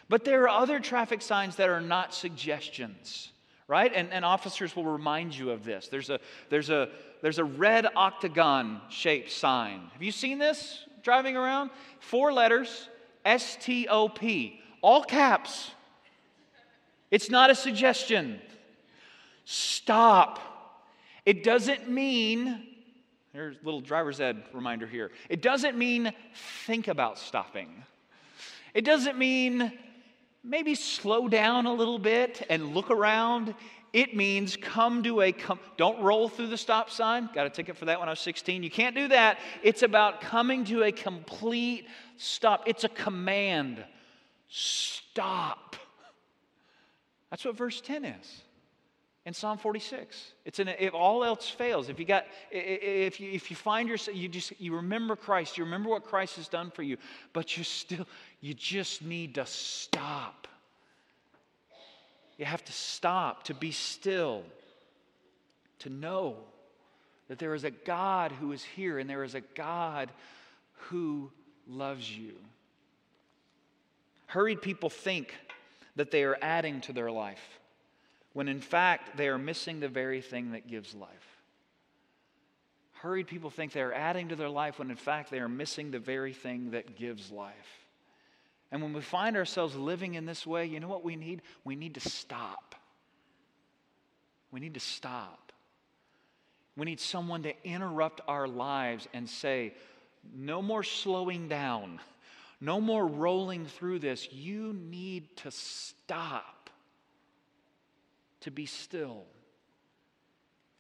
But 0.09 0.25
there 0.25 0.43
are 0.43 0.49
other 0.49 0.79
traffic 0.79 1.21
signs 1.21 1.55
that 1.57 1.69
are 1.69 1.81
not 1.81 2.13
suggestions, 2.13 3.31
right? 3.69 3.93
And, 3.95 4.11
and 4.11 4.25
officers 4.25 4.75
will 4.75 4.83
remind 4.83 5.37
you 5.37 5.51
of 5.51 5.63
this. 5.63 5.87
There's 5.87 6.09
a, 6.09 6.19
there's 6.49 6.69
a, 6.69 6.89
there's 7.21 7.37
a 7.37 7.45
red 7.45 7.87
octagon 7.95 8.81
shaped 8.89 9.31
sign. 9.31 9.89
Have 9.93 10.03
you 10.03 10.11
seen 10.11 10.39
this 10.39 10.83
driving 11.03 11.37
around? 11.37 11.69
Four 11.99 12.33
letters 12.33 12.89
S 13.23 13.57
T 13.61 13.87
O 13.87 14.09
P, 14.09 14.59
all 14.81 15.03
caps. 15.03 15.71
It's 17.11 17.29
not 17.29 17.49
a 17.49 17.55
suggestion. 17.55 18.39
Stop. 19.45 20.39
It 21.25 21.43
doesn't 21.43 21.89
mean, 21.89 22.65
there's 23.33 23.57
a 23.57 23.65
little 23.65 23.81
driver's 23.81 24.19
ed 24.19 24.43
reminder 24.53 24.87
here. 24.87 25.11
It 25.29 25.41
doesn't 25.41 25.77
mean 25.77 26.11
think 26.65 26.87
about 26.87 27.19
stopping. 27.19 27.83
It 28.73 28.85
doesn't 28.85 29.17
mean 29.17 29.71
maybe 30.43 30.75
slow 30.75 31.27
down 31.27 31.65
a 31.65 31.73
little 31.73 31.99
bit 31.99 32.45
and 32.49 32.73
look 32.73 32.91
around. 32.91 33.53
It 33.91 34.15
means 34.15 34.55
come 34.55 35.03
to 35.03 35.21
a, 35.21 35.35
don't 35.77 36.01
roll 36.01 36.29
through 36.29 36.47
the 36.47 36.57
stop 36.57 36.89
sign. 36.89 37.29
Got 37.33 37.47
a 37.47 37.49
ticket 37.49 37.75
for 37.75 37.85
that 37.85 37.99
when 37.99 38.07
I 38.07 38.11
was 38.11 38.19
16. 38.19 38.61
You 38.61 38.69
can't 38.69 38.95
do 38.95 39.07
that. 39.07 39.39
It's 39.63 39.83
about 39.83 40.21
coming 40.21 40.63
to 40.65 40.83
a 40.83 40.91
complete 40.91 41.87
stop. 42.17 42.63
It's 42.67 42.83
a 42.83 42.89
command. 42.89 43.83
Stop. 44.47 45.75
That's 47.29 47.45
what 47.45 47.55
verse 47.55 47.81
10 47.81 48.05
is 48.05 48.43
in 49.25 49.33
Psalm 49.33 49.59
46. 49.59 50.33
It's 50.45 50.57
an, 50.57 50.69
if 50.69 50.93
all 50.93 51.23
else 51.23 51.49
fails, 51.49 51.89
if 51.89 51.99
you 51.99 52.05
got, 52.05 52.25
if 52.51 53.19
you, 53.19 53.29
if 53.31 53.51
you 53.51 53.55
find 53.55 53.87
yourself, 53.87 54.17
you 54.17 54.27
just, 54.27 54.59
you 54.59 54.75
remember 54.75 55.15
Christ, 55.15 55.57
you 55.57 55.63
remember 55.63 55.89
what 55.89 56.03
Christ 56.03 56.37
has 56.37 56.47
done 56.47 56.71
for 56.71 56.81
you, 56.81 56.97
but 57.31 57.55
you're 57.55 57.63
still, 57.63 58.07
you 58.41 58.53
just 58.53 59.03
need 59.03 59.35
to 59.35 59.45
stop. 59.45 60.47
You 62.37 62.45
have 62.45 62.63
to 62.65 62.71
stop, 62.71 63.43
to 63.45 63.53
be 63.53 63.71
still, 63.71 64.43
to 65.79 65.89
know 65.89 66.37
that 67.27 67.37
there 67.37 67.53
is 67.53 67.63
a 67.63 67.71
God 67.71 68.31
who 68.31 68.51
is 68.53 68.63
here 68.63 68.97
and 68.97 69.09
there 69.09 69.23
is 69.23 69.35
a 69.35 69.41
God 69.41 70.09
who 70.87 71.31
loves 71.67 72.09
you. 72.09 72.33
Hurried 74.27 74.61
people 74.61 74.89
think 74.89 75.33
that 75.95 76.11
they 76.11 76.23
are 76.23 76.37
adding 76.41 76.81
to 76.81 76.93
their 76.93 77.11
life, 77.11 77.59
when 78.33 78.47
in 78.47 78.61
fact 78.61 79.17
they 79.17 79.27
are 79.27 79.37
missing 79.37 79.79
the 79.79 79.89
very 79.89 80.21
thing 80.21 80.51
that 80.51 80.67
gives 80.67 80.95
life. 80.95 81.09
Hurried 82.93 83.27
people 83.27 83.49
think 83.49 83.71
they 83.71 83.81
are 83.81 83.93
adding 83.93 84.29
to 84.29 84.35
their 84.35 84.49
life 84.49 84.79
when 84.79 84.91
in 84.91 84.97
fact 84.97 85.31
they 85.31 85.39
are 85.39 85.49
missing 85.49 85.91
the 85.91 85.99
very 85.99 86.33
thing 86.33 86.71
that 86.71 86.97
gives 86.97 87.31
life. 87.31 87.78
And 88.71 88.81
when 88.81 88.93
we 88.93 89.01
find 89.01 89.35
ourselves 89.35 89.75
living 89.75 90.13
in 90.13 90.25
this 90.25 90.45
way, 90.45 90.65
you 90.65 90.79
know 90.79 90.87
what 90.87 91.03
we 91.03 91.15
need? 91.15 91.41
We 91.63 91.75
need 91.75 91.95
to 91.95 92.01
stop. 92.01 92.75
We 94.51 94.59
need 94.59 94.75
to 94.75 94.79
stop. 94.79 95.51
We 96.75 96.85
need 96.85 96.99
someone 96.99 97.43
to 97.43 97.53
interrupt 97.67 98.21
our 98.27 98.47
lives 98.47 99.07
and 99.13 99.29
say, 99.29 99.73
no 100.35 100.61
more 100.61 100.83
slowing 100.83 101.47
down, 101.47 101.99
no 102.61 102.79
more 102.79 103.05
rolling 103.05 103.65
through 103.65 103.99
this. 103.99 104.31
You 104.31 104.73
need 104.73 105.35
to 105.37 105.51
stop, 105.51 106.69
to 108.41 108.51
be 108.51 108.65
still, 108.65 109.25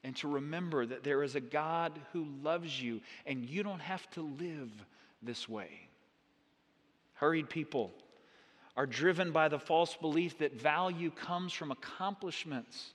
and 0.03 0.15
to 0.17 0.27
remember 0.27 0.85
that 0.85 1.03
there 1.03 1.23
is 1.23 1.35
a 1.35 1.41
God 1.41 1.99
who 2.13 2.25
loves 2.43 2.81
you, 2.81 3.01
and 3.25 3.45
you 3.45 3.63
don't 3.63 3.81
have 3.81 4.09
to 4.11 4.21
live 4.21 4.71
this 5.21 5.49
way. 5.49 5.88
Hurried 7.19 7.49
people 7.49 7.91
are 8.77 8.85
driven 8.85 9.33
by 9.33 9.49
the 9.49 9.59
false 9.59 9.95
belief 9.97 10.37
that 10.37 10.53
value 10.53 11.11
comes 11.11 11.51
from 11.51 11.69
accomplishments. 11.69 12.91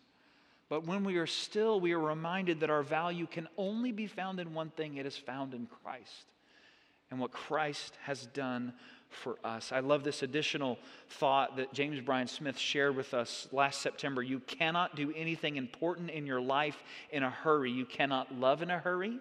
But 0.71 0.87
when 0.87 1.05
we 1.05 1.19
are 1.19 1.27
still, 1.27 1.79
we 1.79 1.93
are 1.93 2.01
reminded 2.01 2.61
that 2.61 2.71
our 2.71 2.83
value 2.83 3.27
can 3.27 3.49
only 3.59 3.93
be 3.93 4.07
found 4.07 4.41
in 4.41 4.55
one 4.55 4.71
thing 4.71 4.97
it 4.97 5.05
is 5.05 5.17
found 5.17 5.53
in 5.53 5.67
Christ 5.67 6.25
and 7.11 7.21
what 7.21 7.33
Christ 7.33 7.99
has 8.05 8.25
done 8.29 8.73
for 9.11 9.37
us. 9.45 9.73
I 9.73 9.81
love 9.81 10.05
this 10.05 10.23
additional 10.23 10.79
thought 11.11 11.57
that 11.59 11.75
James 11.75 12.01
Bryan 12.01 12.27
Smith 12.27 12.59
shared 12.59 12.97
with 12.97 13.13
us 13.13 13.47
last 13.53 13.83
September. 13.83 14.23
You 14.23 14.41
cannot 14.41 14.97
do 14.97 15.13
anything 15.15 15.57
important 15.57 16.11
in 16.11 16.27
your 16.27 16.41
life 16.41 16.83
in 17.13 17.23
a 17.23 17.31
hurry, 17.31 17.71
you 17.71 17.85
cannot 17.85 18.35
love 18.35 18.63
in 18.63 18.71
a 18.71 18.79
hurry. 18.79 19.21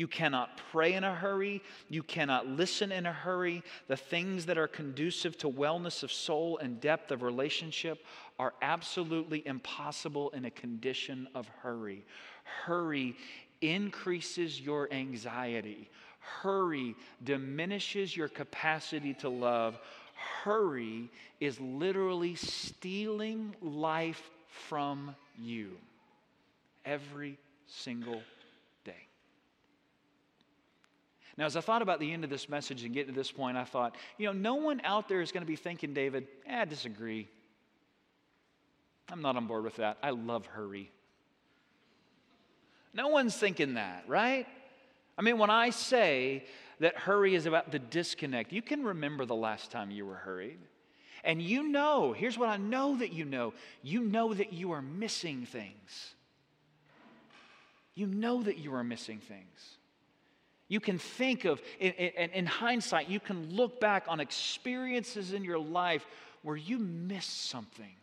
You 0.00 0.08
cannot 0.08 0.58
pray 0.72 0.94
in 0.94 1.04
a 1.04 1.14
hurry. 1.14 1.60
You 1.90 2.02
cannot 2.02 2.46
listen 2.46 2.90
in 2.90 3.04
a 3.04 3.12
hurry. 3.12 3.62
The 3.86 3.98
things 3.98 4.46
that 4.46 4.56
are 4.56 4.66
conducive 4.66 5.36
to 5.36 5.50
wellness 5.50 6.02
of 6.02 6.10
soul 6.10 6.56
and 6.56 6.80
depth 6.80 7.10
of 7.10 7.20
relationship 7.20 8.02
are 8.38 8.54
absolutely 8.62 9.46
impossible 9.46 10.30
in 10.30 10.46
a 10.46 10.50
condition 10.50 11.28
of 11.34 11.46
hurry. 11.48 12.06
Hurry 12.64 13.14
increases 13.60 14.58
your 14.58 14.90
anxiety. 14.90 15.90
Hurry 16.18 16.96
diminishes 17.22 18.16
your 18.16 18.28
capacity 18.28 19.12
to 19.12 19.28
love. 19.28 19.78
Hurry 20.44 21.10
is 21.40 21.60
literally 21.60 22.36
stealing 22.36 23.54
life 23.60 24.30
from 24.48 25.14
you 25.38 25.76
every 26.86 27.36
single 27.66 28.22
Now, 31.36 31.46
as 31.46 31.56
I 31.56 31.60
thought 31.60 31.82
about 31.82 32.00
the 32.00 32.12
end 32.12 32.24
of 32.24 32.30
this 32.30 32.48
message 32.48 32.84
and 32.84 32.92
getting 32.92 33.14
to 33.14 33.18
this 33.18 33.30
point, 33.30 33.56
I 33.56 33.64
thought, 33.64 33.96
you 34.18 34.26
know, 34.26 34.32
no 34.32 34.56
one 34.56 34.80
out 34.84 35.08
there 35.08 35.20
is 35.20 35.32
going 35.32 35.42
to 35.42 35.46
be 35.46 35.56
thinking, 35.56 35.94
David, 35.94 36.26
eh, 36.46 36.62
I 36.62 36.64
disagree. 36.64 37.28
I'm 39.10 39.22
not 39.22 39.36
on 39.36 39.46
board 39.46 39.64
with 39.64 39.76
that. 39.76 39.98
I 40.02 40.10
love 40.10 40.46
hurry. 40.46 40.90
No 42.92 43.08
one's 43.08 43.36
thinking 43.36 43.74
that, 43.74 44.04
right? 44.08 44.46
I 45.16 45.22
mean, 45.22 45.38
when 45.38 45.50
I 45.50 45.70
say 45.70 46.44
that 46.80 46.96
hurry 46.96 47.34
is 47.34 47.46
about 47.46 47.70
the 47.70 47.78
disconnect, 47.78 48.52
you 48.52 48.62
can 48.62 48.82
remember 48.82 49.24
the 49.24 49.34
last 49.34 49.70
time 49.70 49.90
you 49.90 50.06
were 50.06 50.16
hurried. 50.16 50.58
And 51.22 51.40
you 51.42 51.64
know, 51.64 52.12
here's 52.12 52.38
what 52.38 52.48
I 52.48 52.56
know 52.56 52.96
that 52.96 53.12
you 53.12 53.24
know 53.24 53.52
you 53.82 54.00
know 54.00 54.32
that 54.32 54.52
you 54.52 54.72
are 54.72 54.82
missing 54.82 55.44
things. 55.44 56.14
You 57.94 58.06
know 58.06 58.42
that 58.42 58.58
you 58.58 58.74
are 58.74 58.84
missing 58.84 59.18
things. 59.18 59.76
You 60.70 60.78
can 60.78 60.98
think 60.98 61.44
of, 61.44 61.60
in, 61.80 61.90
in, 61.94 62.30
in, 62.30 62.46
hindsight, 62.46 63.10
you 63.10 63.18
can 63.18 63.50
look 63.50 63.80
back 63.80 64.04
on 64.06 64.20
experiences 64.20 65.32
in 65.32 65.42
your 65.42 65.58
life 65.58 66.06
where 66.42 66.56
you 66.56 66.78
missed 66.78 67.50
something. 67.50 67.96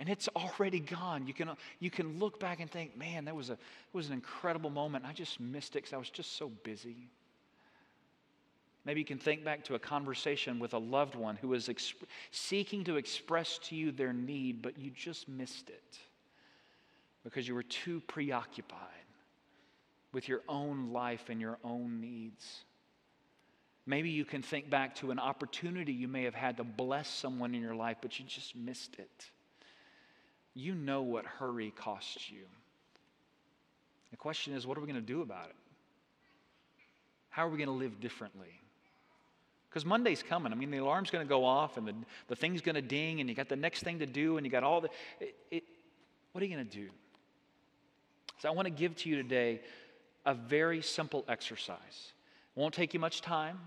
And 0.00 0.08
it's 0.08 0.28
already 0.34 0.80
gone. 0.80 1.28
You 1.28 1.34
can, 1.34 1.50
you 1.78 1.88
can 1.88 2.18
look 2.18 2.40
back 2.40 2.58
and 2.58 2.68
think, 2.68 2.98
man, 2.98 3.26
that 3.26 3.36
was, 3.36 3.48
a, 3.48 3.58
was 3.92 4.08
an 4.08 4.12
incredible 4.12 4.70
moment. 4.70 5.04
I 5.06 5.12
just 5.12 5.38
missed 5.38 5.76
it 5.76 5.84
because 5.84 5.92
I 5.92 5.98
was 5.98 6.10
just 6.10 6.36
so 6.36 6.48
busy. 6.64 7.08
Maybe 8.84 8.98
you 8.98 9.06
can 9.06 9.18
think 9.18 9.44
back 9.44 9.62
to 9.66 9.76
a 9.76 9.78
conversation 9.78 10.58
with 10.58 10.74
a 10.74 10.78
loved 10.78 11.14
one 11.14 11.36
who 11.36 11.48
was 11.48 11.68
exp- 11.68 11.94
seeking 12.32 12.82
to 12.84 12.96
express 12.96 13.58
to 13.64 13.76
you 13.76 13.92
their 13.92 14.12
need, 14.12 14.62
but 14.62 14.76
you 14.76 14.90
just 14.90 15.28
missed 15.28 15.70
it 15.70 15.98
because 17.22 17.46
you 17.46 17.54
were 17.54 17.62
too 17.62 18.00
preoccupied 18.08 19.07
with 20.12 20.28
your 20.28 20.40
own 20.48 20.92
life 20.92 21.24
and 21.28 21.40
your 21.40 21.58
own 21.62 22.00
needs. 22.00 22.64
Maybe 23.86 24.10
you 24.10 24.24
can 24.24 24.42
think 24.42 24.68
back 24.68 24.96
to 24.96 25.10
an 25.10 25.18
opportunity 25.18 25.92
you 25.92 26.08
may 26.08 26.24
have 26.24 26.34
had 26.34 26.58
to 26.58 26.64
bless 26.64 27.08
someone 27.08 27.54
in 27.54 27.62
your 27.62 27.74
life, 27.74 27.98
but 28.02 28.18
you 28.18 28.24
just 28.26 28.54
missed 28.54 28.96
it. 28.98 29.30
You 30.54 30.74
know 30.74 31.02
what 31.02 31.24
hurry 31.24 31.72
costs 31.74 32.30
you. 32.30 32.44
The 34.10 34.16
question 34.16 34.54
is, 34.54 34.66
what 34.66 34.76
are 34.76 34.80
we 34.80 34.86
going 34.86 35.00
to 35.00 35.06
do 35.06 35.22
about 35.22 35.48
it? 35.48 35.56
How 37.30 37.46
are 37.46 37.50
we 37.50 37.58
going 37.58 37.68
to 37.68 37.74
live 37.74 38.00
differently? 38.00 38.60
Because 39.68 39.84
Monday's 39.84 40.22
coming. 40.22 40.52
I 40.52 40.56
mean, 40.56 40.70
the 40.70 40.78
alarm's 40.78 41.10
going 41.10 41.24
to 41.24 41.28
go 41.28 41.44
off 41.44 41.76
and 41.76 41.86
the, 41.86 41.94
the 42.26 42.36
thing's 42.36 42.62
going 42.62 42.74
to 42.74 42.82
ding, 42.82 43.20
and 43.20 43.28
you 43.28 43.34
got 43.34 43.48
the 43.48 43.56
next 43.56 43.82
thing 43.82 43.98
to 43.98 44.06
do, 44.06 44.38
and 44.38 44.46
you 44.46 44.50
got 44.50 44.64
all 44.64 44.80
the. 44.80 44.88
It, 45.20 45.34
it, 45.50 45.64
what 46.32 46.42
are 46.42 46.46
you 46.46 46.54
going 46.54 46.66
to 46.66 46.76
do? 46.76 46.88
So 48.40 48.48
I 48.48 48.52
want 48.52 48.66
to 48.66 48.70
give 48.70 48.96
to 48.96 49.08
you 49.08 49.16
today 49.16 49.60
a 50.28 50.34
very 50.34 50.82
simple 50.82 51.24
exercise. 51.26 52.12
It 52.54 52.60
won't 52.60 52.74
take 52.74 52.92
you 52.92 53.00
much 53.00 53.22
time, 53.22 53.58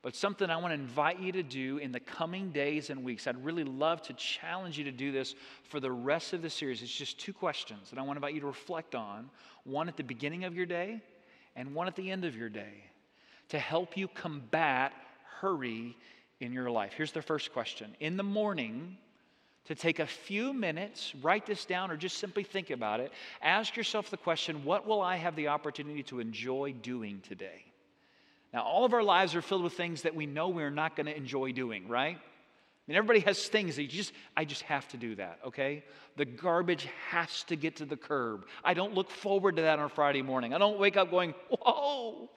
but 0.00 0.14
something 0.14 0.48
I 0.48 0.56
want 0.56 0.70
to 0.70 0.74
invite 0.74 1.18
you 1.18 1.32
to 1.32 1.42
do 1.42 1.78
in 1.78 1.90
the 1.90 1.98
coming 1.98 2.50
days 2.50 2.88
and 2.90 3.02
weeks. 3.02 3.26
I'd 3.26 3.44
really 3.44 3.64
love 3.64 4.00
to 4.02 4.12
challenge 4.12 4.78
you 4.78 4.84
to 4.84 4.92
do 4.92 5.10
this 5.10 5.34
for 5.64 5.80
the 5.80 5.90
rest 5.90 6.34
of 6.34 6.40
the 6.40 6.50
series. 6.50 6.82
It's 6.82 6.96
just 6.96 7.18
two 7.18 7.32
questions 7.32 7.90
that 7.90 7.98
I 7.98 8.02
want 8.02 8.12
to 8.12 8.18
invite 8.18 8.34
you 8.34 8.40
to 8.42 8.46
reflect 8.46 8.94
on 8.94 9.28
one 9.64 9.88
at 9.88 9.96
the 9.96 10.04
beginning 10.04 10.44
of 10.44 10.54
your 10.54 10.66
day 10.66 11.02
and 11.56 11.74
one 11.74 11.88
at 11.88 11.96
the 11.96 12.12
end 12.12 12.24
of 12.24 12.36
your 12.36 12.48
day 12.48 12.84
to 13.48 13.58
help 13.58 13.96
you 13.96 14.06
combat 14.06 14.92
hurry 15.40 15.96
in 16.38 16.52
your 16.52 16.70
life. 16.70 16.92
Here's 16.96 17.10
the 17.10 17.22
first 17.22 17.52
question 17.52 17.96
In 17.98 18.16
the 18.16 18.22
morning, 18.22 18.98
to 19.68 19.74
take 19.74 19.98
a 19.98 20.06
few 20.06 20.54
minutes, 20.54 21.12
write 21.22 21.44
this 21.44 21.66
down, 21.66 21.90
or 21.90 21.96
just 21.96 22.16
simply 22.16 22.42
think 22.42 22.70
about 22.70 23.00
it. 23.00 23.12
Ask 23.42 23.76
yourself 23.76 24.10
the 24.10 24.16
question 24.16 24.64
what 24.64 24.86
will 24.86 25.02
I 25.02 25.16
have 25.16 25.36
the 25.36 25.48
opportunity 25.48 26.02
to 26.04 26.20
enjoy 26.20 26.72
doing 26.82 27.20
today? 27.28 27.64
Now, 28.52 28.62
all 28.62 28.86
of 28.86 28.94
our 28.94 29.02
lives 29.02 29.34
are 29.34 29.42
filled 29.42 29.62
with 29.62 29.74
things 29.74 30.02
that 30.02 30.14
we 30.14 30.24
know 30.24 30.48
we're 30.48 30.70
not 30.70 30.96
going 30.96 31.06
to 31.06 31.14
enjoy 31.14 31.52
doing, 31.52 31.86
right? 31.86 32.16
I 32.16 32.90
mean, 32.90 32.96
everybody 32.96 33.20
has 33.20 33.46
things 33.46 33.76
that 33.76 33.82
you 33.82 33.88
just, 33.88 34.14
I 34.34 34.46
just 34.46 34.62
have 34.62 34.88
to 34.88 34.96
do 34.96 35.14
that, 35.16 35.38
okay? 35.48 35.84
The 36.16 36.24
garbage 36.24 36.88
has 37.10 37.42
to 37.44 37.56
get 37.56 37.76
to 37.76 37.84
the 37.84 37.98
curb. 37.98 38.46
I 38.64 38.72
don't 38.72 38.94
look 38.94 39.10
forward 39.10 39.56
to 39.56 39.62
that 39.62 39.78
on 39.78 39.84
a 39.84 39.88
Friday 39.90 40.22
morning. 40.22 40.54
I 40.54 40.58
don't 40.58 40.78
wake 40.78 40.96
up 40.96 41.10
going, 41.10 41.34
whoa. 41.50 42.30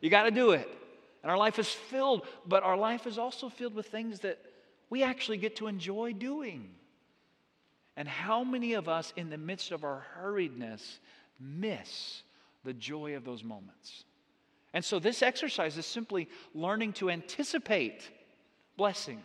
You 0.00 0.08
got 0.08 0.22
to 0.22 0.30
do 0.30 0.52
it. 0.52 0.68
And 1.24 1.32
our 1.32 1.38
life 1.38 1.58
is 1.58 1.68
filled, 1.68 2.24
but 2.46 2.62
our 2.62 2.76
life 2.76 3.08
is 3.08 3.18
also 3.18 3.48
filled 3.48 3.74
with 3.74 3.86
things 3.86 4.20
that 4.20 4.38
we 4.90 5.02
actually 5.02 5.38
get 5.38 5.56
to 5.56 5.66
enjoy 5.66 6.12
doing. 6.12 6.70
And 7.96 8.08
how 8.08 8.44
many 8.44 8.74
of 8.74 8.88
us, 8.88 9.12
in 9.16 9.30
the 9.30 9.38
midst 9.38 9.70
of 9.70 9.84
our 9.84 10.04
hurriedness, 10.18 10.98
miss 11.38 12.22
the 12.64 12.72
joy 12.72 13.16
of 13.16 13.24
those 13.24 13.44
moments? 13.44 14.04
And 14.72 14.84
so, 14.84 14.98
this 14.98 15.22
exercise 15.22 15.78
is 15.78 15.86
simply 15.86 16.28
learning 16.54 16.94
to 16.94 17.10
anticipate 17.10 18.10
blessing 18.76 19.22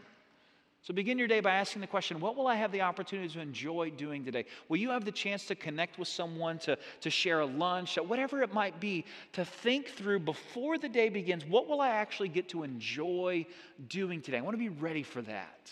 so 0.89 0.95
begin 0.95 1.19
your 1.19 1.27
day 1.27 1.39
by 1.39 1.51
asking 1.51 1.81
the 1.81 1.87
question 1.87 2.19
what 2.19 2.35
will 2.35 2.47
I 2.47 2.55
have 2.55 2.71
the 2.71 2.81
opportunity 2.81 3.29
to 3.29 3.39
enjoy 3.39 3.91
doing 3.91 4.25
today? 4.25 4.45
Will 4.69 4.77
you 4.77 4.89
have 4.89 5.05
the 5.05 5.11
chance 5.11 5.45
to 5.45 5.53
connect 5.53 5.99
with 5.99 6.07
someone, 6.07 6.57
to, 6.59 6.79
to 7.01 7.11
share 7.11 7.41
a 7.41 7.45
lunch, 7.45 7.97
whatever 7.97 8.41
it 8.41 8.55
might 8.55 8.79
be, 8.79 9.05
to 9.33 9.45
think 9.45 9.89
through 9.89 10.21
before 10.21 10.79
the 10.79 10.89
day 10.89 11.09
begins 11.09 11.45
what 11.45 11.67
will 11.67 11.79
I 11.79 11.89
actually 11.89 12.29
get 12.29 12.49
to 12.49 12.63
enjoy 12.63 13.45
doing 13.87 14.19
today? 14.19 14.39
I 14.39 14.41
want 14.41 14.55
to 14.55 14.57
be 14.57 14.69
ready 14.69 15.03
for 15.03 15.21
that. 15.21 15.71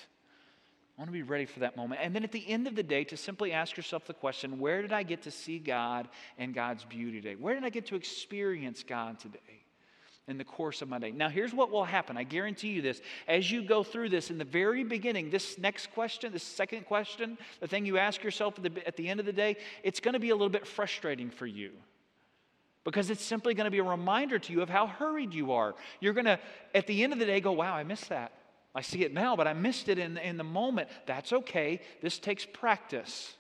I 0.95 1.01
want 1.01 1.08
to 1.08 1.13
be 1.13 1.23
ready 1.23 1.45
for 1.45 1.62
that 1.62 1.75
moment. 1.75 1.99
And 2.03 2.13
then 2.13 2.23
at 2.23 2.32
the 2.32 2.47
end 2.47 2.67
of 2.67 2.75
the 2.75 2.84
day, 2.84 3.03
to 3.06 3.17
simply 3.17 3.53
ask 3.53 3.75
yourself 3.75 4.06
the 4.06 4.13
question 4.13 4.60
where 4.60 4.84
did 4.84 4.93
I 4.93 5.01
get 5.01 5.23
to 5.23 5.32
see 5.32 5.58
God 5.58 6.10
and 6.38 6.53
God's 6.53 6.86
beauty 6.86 7.21
today? 7.21 7.34
Where 7.34 7.56
did 7.56 7.63
I 7.63 7.69
get 7.69 7.88
to 7.88 7.95
experience 7.95 8.84
God 8.88 9.17
today? 9.17 9.65
In 10.27 10.37
the 10.37 10.43
course 10.43 10.81
of 10.81 10.89
my 10.89 10.99
day. 10.99 11.11
Now, 11.11 11.29
here's 11.29 11.53
what 11.53 11.71
will 11.71 11.85
happen. 11.85 12.17
I 12.17 12.23
guarantee 12.23 12.69
you 12.69 12.81
this. 12.81 13.01
As 13.27 13.49
you 13.49 13.61
go 13.61 13.81
through 13.81 14.09
this, 14.09 14.29
in 14.29 14.37
the 14.37 14.43
very 14.43 14.83
beginning, 14.83 15.29
this 15.29 15.57
next 15.57 15.91
question, 15.93 16.33
this 16.33 16.43
second 16.43 16.85
question, 16.85 17.37
the 17.61 17.67
thing 17.67 17.85
you 17.85 17.97
ask 17.97 18.23
yourself 18.23 18.55
at 18.57 18.63
the, 18.63 18.87
at 18.87 18.97
the 18.97 19.07
end 19.07 19.21
of 19.21 19.25
the 19.25 19.31
day, 19.33 19.55
it's 19.83 20.01
going 20.01 20.13
to 20.13 20.19
be 20.19 20.31
a 20.31 20.35
little 20.35 20.49
bit 20.49 20.67
frustrating 20.67 21.29
for 21.29 21.47
you 21.47 21.71
because 22.83 23.09
it's 23.09 23.23
simply 23.23 23.53
going 23.53 23.65
to 23.65 23.71
be 23.71 23.79
a 23.79 23.83
reminder 23.83 24.37
to 24.37 24.51
you 24.51 24.61
of 24.61 24.69
how 24.69 24.87
hurried 24.87 25.33
you 25.33 25.53
are. 25.53 25.75
You're 26.01 26.13
going 26.13 26.25
to, 26.25 26.39
at 26.75 26.87
the 26.87 27.03
end 27.03 27.13
of 27.13 27.19
the 27.19 27.25
day, 27.25 27.39
go, 27.39 27.53
wow, 27.53 27.73
I 27.73 27.83
missed 27.83 28.09
that. 28.09 28.33
I 28.75 28.81
see 28.81 29.03
it 29.03 29.13
now, 29.13 29.35
but 29.37 29.47
I 29.47 29.53
missed 29.53 29.87
it 29.87 29.97
in, 29.97 30.17
in 30.17 30.35
the 30.37 30.43
moment. 30.43 30.89
That's 31.05 31.31
okay. 31.31 31.79
This 32.01 32.19
takes 32.19 32.45
practice. 32.45 33.33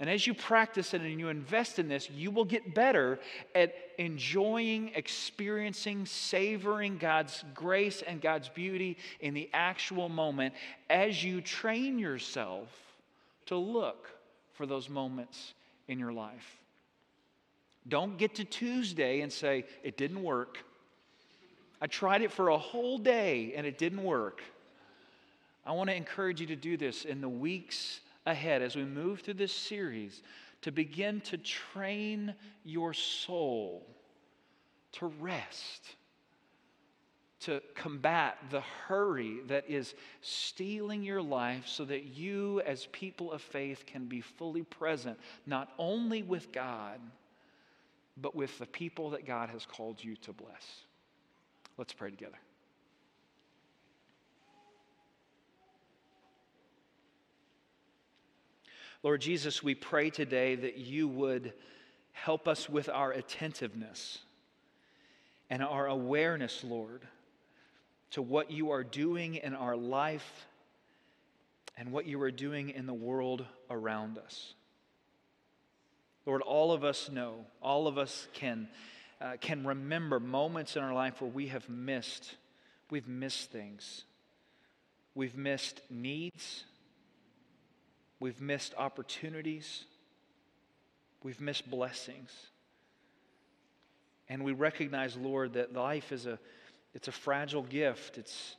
And 0.00 0.08
as 0.08 0.26
you 0.26 0.34
practice 0.34 0.94
it 0.94 1.00
and 1.00 1.18
you 1.18 1.28
invest 1.28 1.80
in 1.80 1.88
this, 1.88 2.08
you 2.08 2.30
will 2.30 2.44
get 2.44 2.72
better 2.72 3.18
at 3.54 3.74
enjoying, 3.98 4.92
experiencing, 4.94 6.06
savoring 6.06 6.98
God's 6.98 7.44
grace 7.52 8.02
and 8.06 8.20
God's 8.20 8.48
beauty 8.48 8.96
in 9.20 9.34
the 9.34 9.50
actual 9.52 10.08
moment 10.08 10.54
as 10.88 11.22
you 11.24 11.40
train 11.40 11.98
yourself 11.98 12.68
to 13.46 13.56
look 13.56 14.08
for 14.52 14.66
those 14.66 14.88
moments 14.88 15.54
in 15.88 15.98
your 15.98 16.12
life. 16.12 16.58
Don't 17.88 18.18
get 18.18 18.36
to 18.36 18.44
Tuesday 18.44 19.22
and 19.22 19.32
say, 19.32 19.64
It 19.82 19.96
didn't 19.96 20.22
work. 20.22 20.58
I 21.80 21.86
tried 21.86 22.22
it 22.22 22.30
for 22.30 22.50
a 22.50 22.58
whole 22.58 22.98
day 22.98 23.54
and 23.56 23.66
it 23.66 23.78
didn't 23.78 24.02
work. 24.04 24.42
I 25.64 25.72
want 25.72 25.90
to 25.90 25.96
encourage 25.96 26.40
you 26.40 26.46
to 26.48 26.56
do 26.56 26.76
this 26.76 27.04
in 27.04 27.20
the 27.20 27.28
weeks 27.28 28.00
ahead 28.28 28.62
as 28.62 28.76
we 28.76 28.84
move 28.84 29.20
through 29.20 29.34
this 29.34 29.52
series 29.52 30.22
to 30.62 30.72
begin 30.72 31.20
to 31.22 31.38
train 31.38 32.34
your 32.64 32.92
soul 32.92 33.86
to 34.92 35.06
rest, 35.20 35.96
to 37.40 37.62
combat 37.74 38.38
the 38.50 38.60
hurry 38.60 39.38
that 39.46 39.64
is 39.68 39.94
stealing 40.20 41.02
your 41.02 41.22
life 41.22 41.66
so 41.66 41.84
that 41.84 42.04
you, 42.04 42.60
as 42.66 42.86
people 42.92 43.32
of 43.32 43.40
faith, 43.40 43.84
can 43.86 44.06
be 44.06 44.20
fully 44.20 44.62
present, 44.62 45.18
not 45.46 45.72
only 45.78 46.22
with 46.22 46.50
God, 46.52 47.00
but 48.16 48.34
with 48.34 48.58
the 48.58 48.66
people 48.66 49.10
that 49.10 49.24
God 49.24 49.50
has 49.50 49.64
called 49.64 50.02
you 50.02 50.16
to 50.16 50.32
bless. 50.32 50.84
Let's 51.76 51.92
pray 51.92 52.10
together. 52.10 52.38
Lord 59.02 59.20
Jesus, 59.20 59.62
we 59.62 59.74
pray 59.74 60.10
today 60.10 60.56
that 60.56 60.76
you 60.76 61.06
would 61.06 61.52
help 62.12 62.48
us 62.48 62.68
with 62.68 62.88
our 62.88 63.12
attentiveness 63.12 64.18
and 65.50 65.62
our 65.62 65.86
awareness, 65.86 66.64
Lord, 66.64 67.02
to 68.10 68.22
what 68.22 68.50
you 68.50 68.70
are 68.70 68.82
doing 68.82 69.36
in 69.36 69.54
our 69.54 69.76
life 69.76 70.46
and 71.76 71.92
what 71.92 72.06
you 72.06 72.20
are 72.22 72.32
doing 72.32 72.70
in 72.70 72.86
the 72.86 72.94
world 72.94 73.46
around 73.70 74.18
us. 74.18 74.54
Lord, 76.26 76.42
all 76.42 76.72
of 76.72 76.82
us 76.82 77.08
know, 77.08 77.46
all 77.62 77.86
of 77.86 77.98
us 77.98 78.26
can, 78.34 78.68
uh, 79.20 79.36
can 79.40 79.64
remember 79.64 80.18
moments 80.18 80.76
in 80.76 80.82
our 80.82 80.92
life 80.92 81.22
where 81.22 81.30
we 81.30 81.48
have 81.48 81.68
missed, 81.68 82.34
we've 82.90 83.08
missed 83.08 83.52
things. 83.52 84.04
We've 85.14 85.36
missed 85.36 85.80
needs. 85.88 86.64
We've 88.20 88.40
missed 88.40 88.74
opportunities. 88.76 89.84
We've 91.22 91.40
missed 91.40 91.70
blessings. 91.70 92.30
And 94.28 94.44
we 94.44 94.52
recognize, 94.52 95.16
Lord, 95.16 95.54
that 95.54 95.72
life 95.72 96.12
is 96.12 96.26
a, 96.26 96.38
it's 96.94 97.08
a 97.08 97.12
fragile 97.12 97.62
gift. 97.62 98.18
It's, 98.18 98.56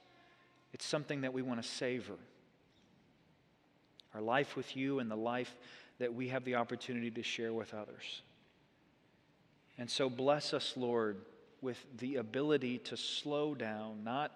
it's 0.73 0.85
something 0.85 1.21
that 1.21 1.33
we 1.33 1.41
want 1.41 1.61
to 1.61 1.67
savor. 1.67 2.15
Our 4.13 4.21
life 4.21 4.55
with 4.55 4.75
you 4.75 4.99
and 4.99 5.11
the 5.11 5.15
life 5.15 5.55
that 5.99 6.13
we 6.13 6.29
have 6.29 6.43
the 6.45 6.55
opportunity 6.55 7.11
to 7.11 7.23
share 7.23 7.53
with 7.53 7.73
others. 7.73 8.21
And 9.77 9.89
so 9.89 10.09
bless 10.09 10.53
us, 10.53 10.73
Lord, 10.75 11.17
with 11.61 11.85
the 11.97 12.15
ability 12.15 12.79
to 12.79 12.97
slow 12.97 13.53
down, 13.53 14.03
not, 14.03 14.31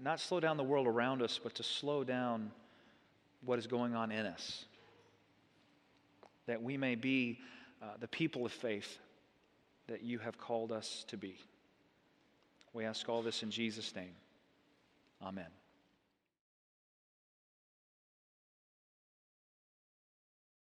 not 0.00 0.20
slow 0.20 0.40
down 0.40 0.56
the 0.56 0.64
world 0.64 0.86
around 0.86 1.22
us, 1.22 1.38
but 1.42 1.54
to 1.56 1.62
slow 1.62 2.04
down 2.04 2.52
what 3.44 3.58
is 3.58 3.66
going 3.66 3.94
on 3.94 4.10
in 4.10 4.26
us. 4.26 4.64
That 6.46 6.62
we 6.62 6.76
may 6.76 6.94
be 6.94 7.38
uh, 7.82 7.86
the 8.00 8.08
people 8.08 8.46
of 8.46 8.52
faith 8.52 8.98
that 9.88 10.02
you 10.02 10.18
have 10.18 10.38
called 10.38 10.72
us 10.72 11.04
to 11.08 11.16
be. 11.16 11.36
We 12.72 12.84
ask 12.84 13.08
all 13.08 13.22
this 13.22 13.42
in 13.42 13.50
Jesus' 13.50 13.94
name. 13.94 14.14
Amen. 15.22 15.61